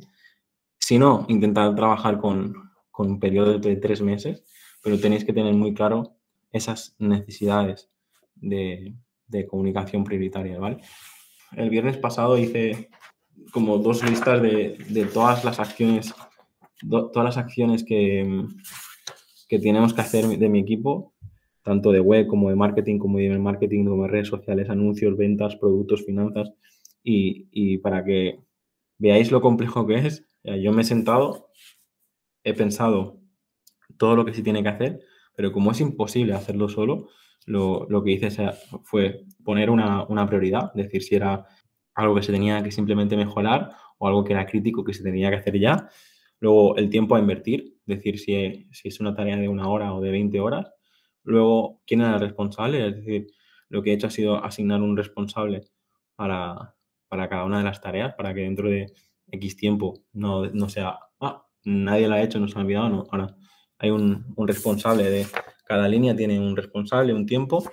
Si 0.79 0.97
no, 0.97 1.25
intentad 1.29 1.73
trabajar 1.75 2.17
con, 2.17 2.65
con 2.95 3.19
periodos 3.19 3.61
de 3.61 3.75
tres 3.75 4.01
meses, 4.01 4.41
pero 4.81 4.97
tenéis 4.97 5.25
que 5.25 5.33
tener 5.33 5.53
muy 5.53 5.73
claro 5.73 6.15
esas 6.53 6.95
necesidades 6.97 7.89
de, 8.35 8.95
de 9.27 9.45
comunicación 9.45 10.05
prioritaria, 10.05 10.57
¿vale? 10.57 10.77
El 11.57 11.69
viernes 11.69 11.97
pasado 11.97 12.37
hice 12.37 12.89
como 13.51 13.79
dos 13.79 14.01
listas 14.09 14.41
de, 14.41 14.77
de 14.87 15.05
todas 15.07 15.43
las 15.43 15.59
acciones, 15.59 16.13
do, 16.81 17.11
todas 17.11 17.25
las 17.25 17.37
acciones 17.37 17.83
que, 17.83 18.45
que 19.49 19.59
tenemos 19.59 19.93
que 19.93 19.99
hacer 19.99 20.25
de 20.25 20.49
mi 20.49 20.59
equipo, 20.59 21.13
tanto 21.63 21.91
de 21.91 21.99
web 21.99 22.27
como 22.27 22.49
de 22.49 22.55
marketing, 22.55 22.97
como 22.97 23.17
de 23.17 23.37
marketing, 23.37 23.83
como 23.83 24.03
de 24.03 24.09
redes 24.09 24.29
sociales, 24.29 24.69
anuncios, 24.69 25.17
ventas, 25.17 25.57
productos, 25.57 26.05
finanzas, 26.05 26.53
y, 27.03 27.49
y 27.51 27.77
para 27.79 28.05
que 28.05 28.39
veáis 28.97 29.33
lo 29.33 29.41
complejo 29.41 29.85
que 29.85 29.95
es, 29.95 30.25
yo 30.43 30.71
me 30.71 30.83
he 30.83 30.85
sentado, 30.85 31.49
he 32.45 32.53
pensado 32.53 33.19
todo 33.97 34.15
lo 34.15 34.23
que 34.23 34.33
se 34.33 34.41
tiene 34.41 34.63
que 34.63 34.69
hacer, 34.69 35.01
pero 35.35 35.51
como 35.51 35.71
es 35.71 35.81
imposible 35.81 36.33
hacerlo 36.33 36.69
solo, 36.69 37.09
lo, 37.45 37.85
lo 37.89 38.03
que 38.03 38.11
hice 38.11 38.29
fue 38.83 39.25
poner 39.43 39.69
una, 39.69 40.03
una, 40.05 40.25
prioridad, 40.25 40.71
decir 40.73 41.03
si 41.03 41.15
era 41.15 41.45
algo 41.93 42.15
que 42.15 42.23
se 42.23 42.31
tenía 42.31 42.63
que 42.63 42.71
simplemente 42.71 43.17
mejorar 43.17 43.71
o 43.97 44.07
algo 44.07 44.23
que 44.23 44.33
era 44.33 44.45
crítico 44.45 44.83
que 44.83 44.93
se 44.93 45.03
tenía 45.03 45.29
que 45.29 45.37
hacer 45.37 45.59
ya. 45.59 45.89
Luego 46.39 46.77
el 46.77 46.89
tiempo 46.89 47.15
a 47.15 47.19
invertir, 47.19 47.75
decir 47.85 48.19
si, 48.19 48.67
si 48.71 48.87
es 48.87 48.99
una 48.99 49.13
tarea 49.13 49.37
de 49.37 49.47
una 49.47 49.67
hora 49.67 49.93
o 49.93 50.01
de 50.01 50.11
20 50.11 50.39
horas. 50.39 50.71
Luego, 51.23 51.81
quién 51.87 52.01
era 52.01 52.15
el 52.15 52.19
responsable, 52.19 52.87
es 52.87 52.95
decir, 52.97 53.27
lo 53.69 53.81
que 53.81 53.91
he 53.91 53.93
hecho 53.93 54.07
ha 54.07 54.11
sido 54.11 54.43
asignar 54.43 54.81
un 54.81 54.95
responsable 54.95 55.61
para, 56.15 56.75
para 57.07 57.29
cada 57.29 57.45
una 57.45 57.57
de 57.59 57.63
las 57.63 57.81
tareas, 57.81 58.13
para 58.15 58.33
que 58.33 58.41
dentro 58.41 58.69
de 58.69 58.93
X 59.31 59.57
tiempo 59.57 60.03
no, 60.13 60.45
no 60.47 60.69
sea, 60.69 60.99
nadie 61.65 62.07
la 62.07 62.15
ha 62.15 62.23
hecho, 62.23 62.39
no 62.39 62.47
se 62.47 62.57
ha 62.57 62.61
olvidado, 62.61 62.89
no. 62.89 63.03
Ahora 63.11 63.35
hay 63.77 63.89
un, 63.89 64.25
responsable 64.37 65.03
de 65.03 65.27
cada 65.65 65.87
línea 65.87 66.15
tiene 66.15 66.39
un 66.39 66.55
responsable, 66.55 67.13
un 67.13 67.25
tiempo 67.25 67.63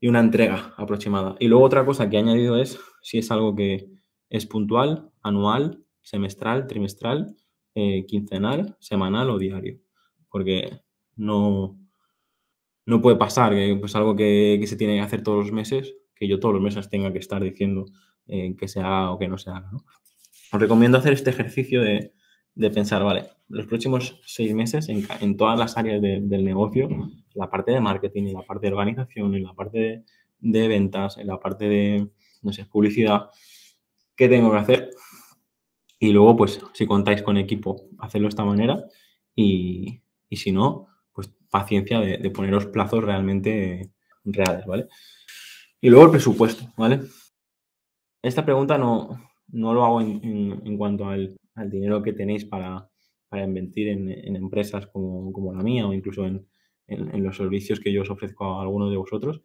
y 0.00 0.08
una 0.08 0.20
entrega 0.20 0.74
aproximada. 0.76 1.36
Y 1.38 1.48
luego 1.48 1.64
otra 1.64 1.84
cosa 1.84 2.08
que 2.08 2.16
he 2.16 2.20
añadido 2.20 2.56
es 2.56 2.78
si 3.02 3.18
es 3.18 3.30
algo 3.30 3.54
que 3.54 3.88
es 4.30 4.46
puntual, 4.46 5.10
anual, 5.22 5.84
semestral, 6.00 6.66
trimestral, 6.66 7.36
eh, 7.74 8.06
quincenal, 8.06 8.76
semanal 8.80 9.30
o 9.30 9.38
diario. 9.38 9.78
Porque 10.28 10.80
no, 11.14 11.78
no 12.86 13.02
puede 13.02 13.16
pasar 13.16 13.52
que 13.52 13.76
pues 13.78 13.94
algo 13.94 14.16
que, 14.16 14.56
que, 14.58 14.66
se 14.66 14.76
tiene 14.76 14.94
que 14.94 15.02
hacer 15.02 15.22
todos 15.22 15.44
los 15.44 15.52
meses, 15.52 15.94
que 16.14 16.26
yo 16.26 16.40
todos 16.40 16.54
los 16.54 16.62
meses 16.62 16.88
tenga 16.88 17.12
que 17.12 17.18
estar 17.18 17.42
diciendo 17.42 17.84
eh, 18.26 18.56
que 18.56 18.68
se 18.68 18.80
haga 18.80 19.10
o 19.10 19.18
que 19.18 19.28
no 19.28 19.36
se 19.36 19.50
haga. 19.50 19.70
Os 20.52 20.60
recomiendo 20.60 20.96
hacer 20.96 21.12
este 21.12 21.30
ejercicio 21.30 21.82
de, 21.82 22.14
pensar, 22.72 23.02
vale, 23.02 23.26
los 23.48 23.66
próximos 23.66 24.20
seis 24.24 24.54
meses 24.54 24.88
en, 24.88 25.36
todas 25.36 25.58
las 25.58 25.76
áreas 25.76 26.00
del 26.00 26.44
negocio, 26.44 26.88
la 27.34 27.50
parte 27.50 27.72
de 27.72 27.80
marketing, 27.80 28.28
en 28.28 28.34
la 28.34 28.42
parte 28.42 28.66
de 28.66 28.72
organización, 28.72 29.34
en 29.34 29.44
la 29.44 29.54
parte 29.54 30.04
de, 30.38 30.68
ventas, 30.68 31.18
en 31.18 31.26
la 31.26 31.38
parte 31.38 31.68
de, 31.68 32.08
no 32.42 32.52
sé, 32.52 32.64
publicidad, 32.66 33.30
¿qué 34.16 34.28
tengo 34.28 34.50
que 34.50 34.58
hacer? 34.58 34.90
Y 35.98 36.12
luego, 36.12 36.36
pues, 36.36 36.60
si 36.74 36.86
contáis 36.86 37.22
con 37.22 37.36
equipo, 37.36 37.88
hacerlo 37.98 38.26
de 38.26 38.30
esta 38.30 38.44
manera 38.44 38.84
y, 39.34 40.02
si 40.30 40.52
no, 40.52 40.88
pues 41.12 41.30
paciencia 41.50 42.00
de, 42.00 42.18
de 42.18 42.30
poneros 42.30 42.66
plazos 42.66 43.04
realmente 43.04 43.90
reales, 44.24 44.66
¿vale? 44.66 44.88
Y 45.80 45.90
luego 45.90 46.06
el 46.06 46.10
presupuesto, 46.12 46.72
¿vale? 46.76 47.00
Esta 48.22 48.44
pregunta 48.44 48.78
no, 48.78 49.20
no 49.48 49.74
lo 49.74 49.84
hago 49.84 50.00
en, 50.00 50.76
cuanto 50.78 51.08
al, 51.08 51.36
dinero 51.66 52.02
que 52.02 52.12
tenéis 52.12 52.44
para, 52.44 52.88
invertir 53.32 53.88
en, 53.88 54.36
empresas 54.36 54.86
como, 54.86 55.52
la 55.52 55.62
mía 55.62 55.86
o 55.86 55.92
incluso 55.92 56.26
en, 56.26 56.46
los 56.86 57.36
servicios 57.36 57.80
que 57.80 57.92
yo 57.92 58.02
os 58.02 58.10
ofrezco 58.10 58.44
a 58.44 58.62
algunos 58.62 58.90
de 58.90 58.96
vosotros, 58.96 59.40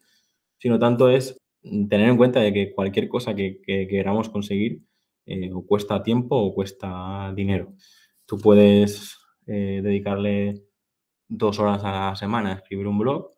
sino 0.57 0.77
tanto 0.79 1.09
es 1.09 1.39
tener 1.61 2.09
en 2.09 2.17
cuenta 2.17 2.41
de 2.41 2.51
que 2.51 2.73
cualquier 2.73 3.07
cosa 3.07 3.35
que, 3.35 3.61
queramos 3.63 4.29
conseguir 4.29 4.81
eh, 5.25 5.51
o 5.53 5.65
cuesta 5.65 6.03
tiempo 6.03 6.35
o 6.35 6.53
cuesta 6.53 7.31
dinero. 7.35 7.73
Tú 8.25 8.37
puedes 8.37 9.17
eh, 9.45 9.81
dedicarle 9.81 10.63
dos 11.27 11.59
horas 11.59 11.83
a 11.83 12.09
la 12.09 12.15
semana 12.15 12.51
a 12.51 12.55
escribir 12.55 12.87
un 12.87 12.99
blog 12.99 13.31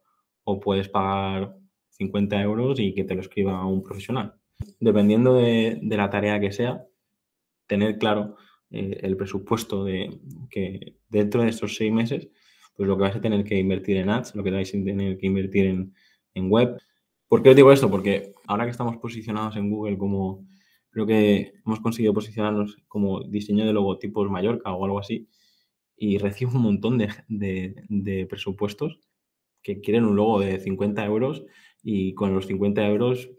o 0.44 0.60
puedes 0.60 0.90
pagar 0.90 1.56
50 1.92 2.42
euros 2.42 2.80
y 2.80 2.94
que 2.94 3.04
te 3.04 3.16
lo 3.16 3.22
escriba 3.22 3.66
un 3.66 3.84
profesional. 3.84 4.34
Dependiendo 4.80 5.36
de, 5.36 5.80
la 5.84 6.10
tarea 6.10 6.40
que 6.40 6.52
sea, 6.52 6.86
tener 7.68 7.98
claro 7.98 8.36
eh, 8.72 9.00
el 9.02 9.18
presupuesto 9.18 9.84
de 9.84 10.20
que 10.50 10.98
dentro 11.10 11.42
de 11.44 11.50
estos 11.50 11.76
seis 11.76 11.92
meses, 11.92 12.30
pues 12.76 12.88
lo 12.88 12.96
que 12.96 13.02
vais 13.04 13.16
a 13.16 13.22
tener 13.22 13.44
que 13.44 13.58
invertir 13.58 13.98
en 13.98 14.10
ads, 14.10 14.36
lo 14.36 14.44
que 14.44 14.52
vais 14.52 14.70
a 14.70 14.84
tener 14.84 15.18
que 15.18 15.26
invertir 15.26 15.66
en, 15.66 15.94
web. 16.50 16.78
¿Por 17.28 17.44
qué 17.44 17.50
os 17.50 17.56
digo 17.56 17.72
esto? 17.74 17.92
Porque 17.92 18.34
ahora 18.48 18.64
que 18.64 18.72
estamos 18.72 18.96
posicionados 18.98 19.58
en 19.58 19.70
Google 19.70 19.98
como, 19.98 20.48
creo 20.90 21.06
que 21.06 21.54
hemos 21.66 21.82
conseguido 21.82 22.14
posicionarnos 22.14 22.78
como 22.88 23.22
diseño 23.24 23.66
de 23.66 23.74
logotipos 23.74 24.30
Mallorca 24.32 24.72
o 24.72 24.86
algo 24.86 25.00
así, 25.00 25.28
y 25.98 26.18
recibo 26.18 26.52
un 26.54 26.62
montón 26.62 26.98
de, 26.98 27.10
de 27.90 28.26
presupuestos 28.28 29.00
que 29.62 29.82
quieren 29.82 30.06
un 30.06 30.16
logo 30.16 30.40
de 30.40 30.60
50 30.60 31.06
euros 31.06 31.44
y 31.84 32.14
con 32.14 32.34
los 32.34 32.48
50 32.48 32.88
euros 32.88 33.30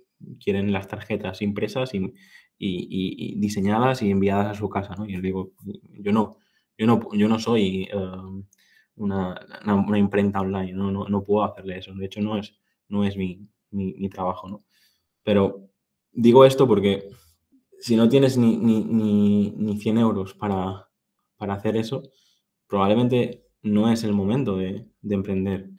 quieren 0.42 0.72
las 0.72 0.88
tarjetas 0.88 1.42
impresas 1.42 1.94
y, 1.94 2.12
diseñadas 2.60 4.02
y 4.02 4.10
enviadas 4.10 4.48
a 4.48 4.54
su 4.54 4.68
casa, 4.68 4.94
¿no? 4.94 5.06
Y 5.06 5.12
les 5.12 5.22
digo, 5.22 5.52
yo 5.98 6.12
no, 6.12 6.36
yo 6.76 6.86
no, 6.86 7.00
yo 7.12 7.28
no 7.28 7.38
soy 7.38 7.88
um, 7.94 8.44
una, 8.96 9.34
imprenta 9.96 10.40
online, 10.40 10.72
¿no? 10.72 10.90
No, 10.90 11.24
puedo 11.24 11.44
hacerle 11.44 11.78
eso. 11.78 11.92
De 11.94 12.06
hecho, 12.06 12.20
no 12.20 12.38
es, 12.38 12.54
no 12.88 13.04
es 13.04 13.16
mi, 13.16 13.48
trabajo, 14.10 14.48
¿no? 14.48 14.64
Pero 15.22 15.70
digo 16.12 16.44
esto 16.44 16.66
porque 16.66 17.08
si 17.80 17.96
no 17.96 18.08
tienes 18.08 18.36
ni, 18.36 18.56
ni, 18.58 19.78
100 19.78 19.98
euros 19.98 20.34
para, 20.34 20.88
hacer 21.38 21.76
eso, 21.76 22.02
probablemente 22.66 23.46
no 23.62 23.90
es 23.90 24.04
el 24.04 24.12
momento 24.12 24.56
de, 24.58 24.86
de 25.00 25.14
emprender. 25.14 25.70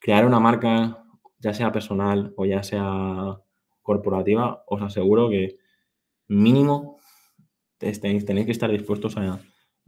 Crear 0.00 0.26
una 0.26 0.40
marca 0.40 1.04
ya 1.38 1.54
sea 1.54 1.72
personal 1.72 2.32
o 2.36 2.44
ya 2.44 2.62
sea 2.62 3.40
corporativa, 3.82 4.64
os 4.66 4.82
aseguro 4.82 5.28
que 5.28 5.58
mínimo 6.28 6.98
tenéis, 7.78 8.24
tenéis 8.24 8.46
que 8.46 8.52
estar 8.52 8.70
dispuestos 8.70 9.16
a, 9.16 9.40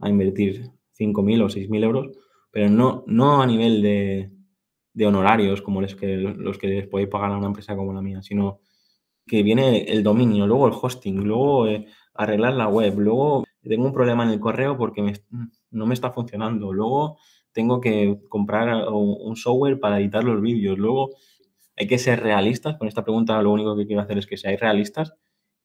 invertir 0.03 0.71
5.000 0.99 1.43
o 1.43 1.49
6.000 1.49 1.83
euros, 1.83 2.17
pero 2.51 2.69
no, 2.69 3.03
no 3.05 3.41
a 3.41 3.45
nivel 3.45 3.81
de, 3.81 4.31
honorarios 5.05 5.61
como 5.61 5.81
los 5.81 5.95
que, 5.95 6.17
los 6.17 6.57
que 6.57 6.67
les 6.67 6.87
podéis 6.87 7.09
pagar 7.09 7.31
a 7.31 7.37
una 7.37 7.47
empresa 7.47 7.75
como 7.75 7.93
la 7.93 8.01
mía, 8.01 8.21
sino 8.21 8.59
que 9.27 9.43
viene 9.43 9.83
el 9.83 10.03
dominio, 10.03 10.47
luego 10.47 10.67
el 10.67 10.73
hosting, 10.73 11.23
luego 11.23 11.67
eh, 11.67 11.85
arreglar 12.15 12.53
la 12.53 12.67
web, 12.67 12.99
luego 12.99 13.43
tengo 13.61 13.85
un 13.85 13.93
problema 13.93 14.23
en 14.23 14.31
el 14.31 14.39
correo 14.39 14.77
porque 14.77 15.13
no 15.69 15.85
me 15.85 15.93
está 15.93 16.11
funcionando, 16.11 16.73
luego 16.73 17.17
tengo 17.51 17.79
que 17.79 18.19
comprar 18.27 18.87
un 18.89 19.35
software 19.35 19.79
para 19.79 19.99
editar 19.99 20.23
los 20.23 20.41
vídeos, 20.41 20.79
luego 20.79 21.11
hay 21.75 21.87
que 21.87 21.97
ser 21.97 22.21
realistas. 22.21 22.77
Con 22.77 22.87
esta 22.87 23.03
pregunta 23.03 23.41
lo 23.41 23.51
único 23.51 23.75
que 23.75 23.85
quiero 23.85 24.01
hacer 24.01 24.17
es 24.17 24.25
que 24.25 24.37
seáis 24.37 24.59
realistas 24.59 25.13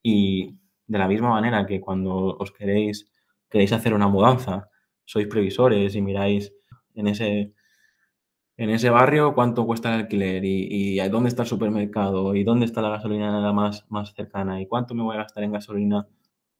y 0.03 0.57
de 0.87 0.97
la 0.97 1.07
misma 1.07 1.29
manera 1.29 1.65
que 1.65 1.81
cuando 1.81 2.37
os 2.37 2.51
queréis, 2.51 3.11
queréis 3.49 3.73
hacer 3.73 3.93
una 3.93 4.07
mudanza, 4.07 4.69
sois 5.05 5.27
previsores 5.27 5.95
y 5.95 6.01
miráis 6.01 6.53
en 6.95 7.07
ese, 7.07 7.53
en 8.57 8.69
ese 8.69 8.89
barrio 8.89 9.33
cuánto 9.33 9.65
cuesta 9.65 9.93
el 9.93 10.01
alquiler 10.01 10.43
y, 10.43 10.99
y, 10.99 11.09
dónde 11.09 11.29
está 11.29 11.43
el 11.43 11.47
supermercado 11.47 12.35
y 12.35 12.43
dónde 12.43 12.65
está 12.65 12.81
la 12.81 12.89
gasolina 12.89 13.53
más, 13.53 13.85
más 13.89 14.13
cercana 14.13 14.61
y 14.61 14.67
cuánto 14.67 14.95
me 14.95 15.03
voy 15.03 15.15
a 15.15 15.19
gastar 15.19 15.43
en 15.43 15.51
gasolina 15.51 16.07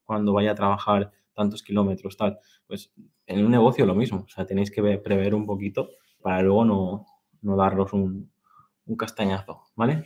cuando 0.06 0.34
vaya 0.34 0.52
a 0.52 0.56
trabajar 0.56 1.12
tantos 1.34 1.64
kilómetros, 1.64 2.18
tal. 2.18 2.40
Pues 2.68 2.92
en 3.26 3.46
un 3.46 3.52
negocio 3.52 3.86
lo 3.86 3.96
mismo, 3.96 4.26
o 4.26 4.30
sea, 4.30 4.46
tenéis 4.46 4.72
que 4.72 4.82
prever 5.00 5.36
un 5.36 5.46
poquito 5.46 5.90
para 6.22 6.42
luego 6.42 6.66
no, 6.66 7.06
no 7.42 7.56
daros 7.56 7.94
un, 7.94 8.32
un 8.86 8.96
castañazo, 8.96 9.64
¿vale? 9.76 10.06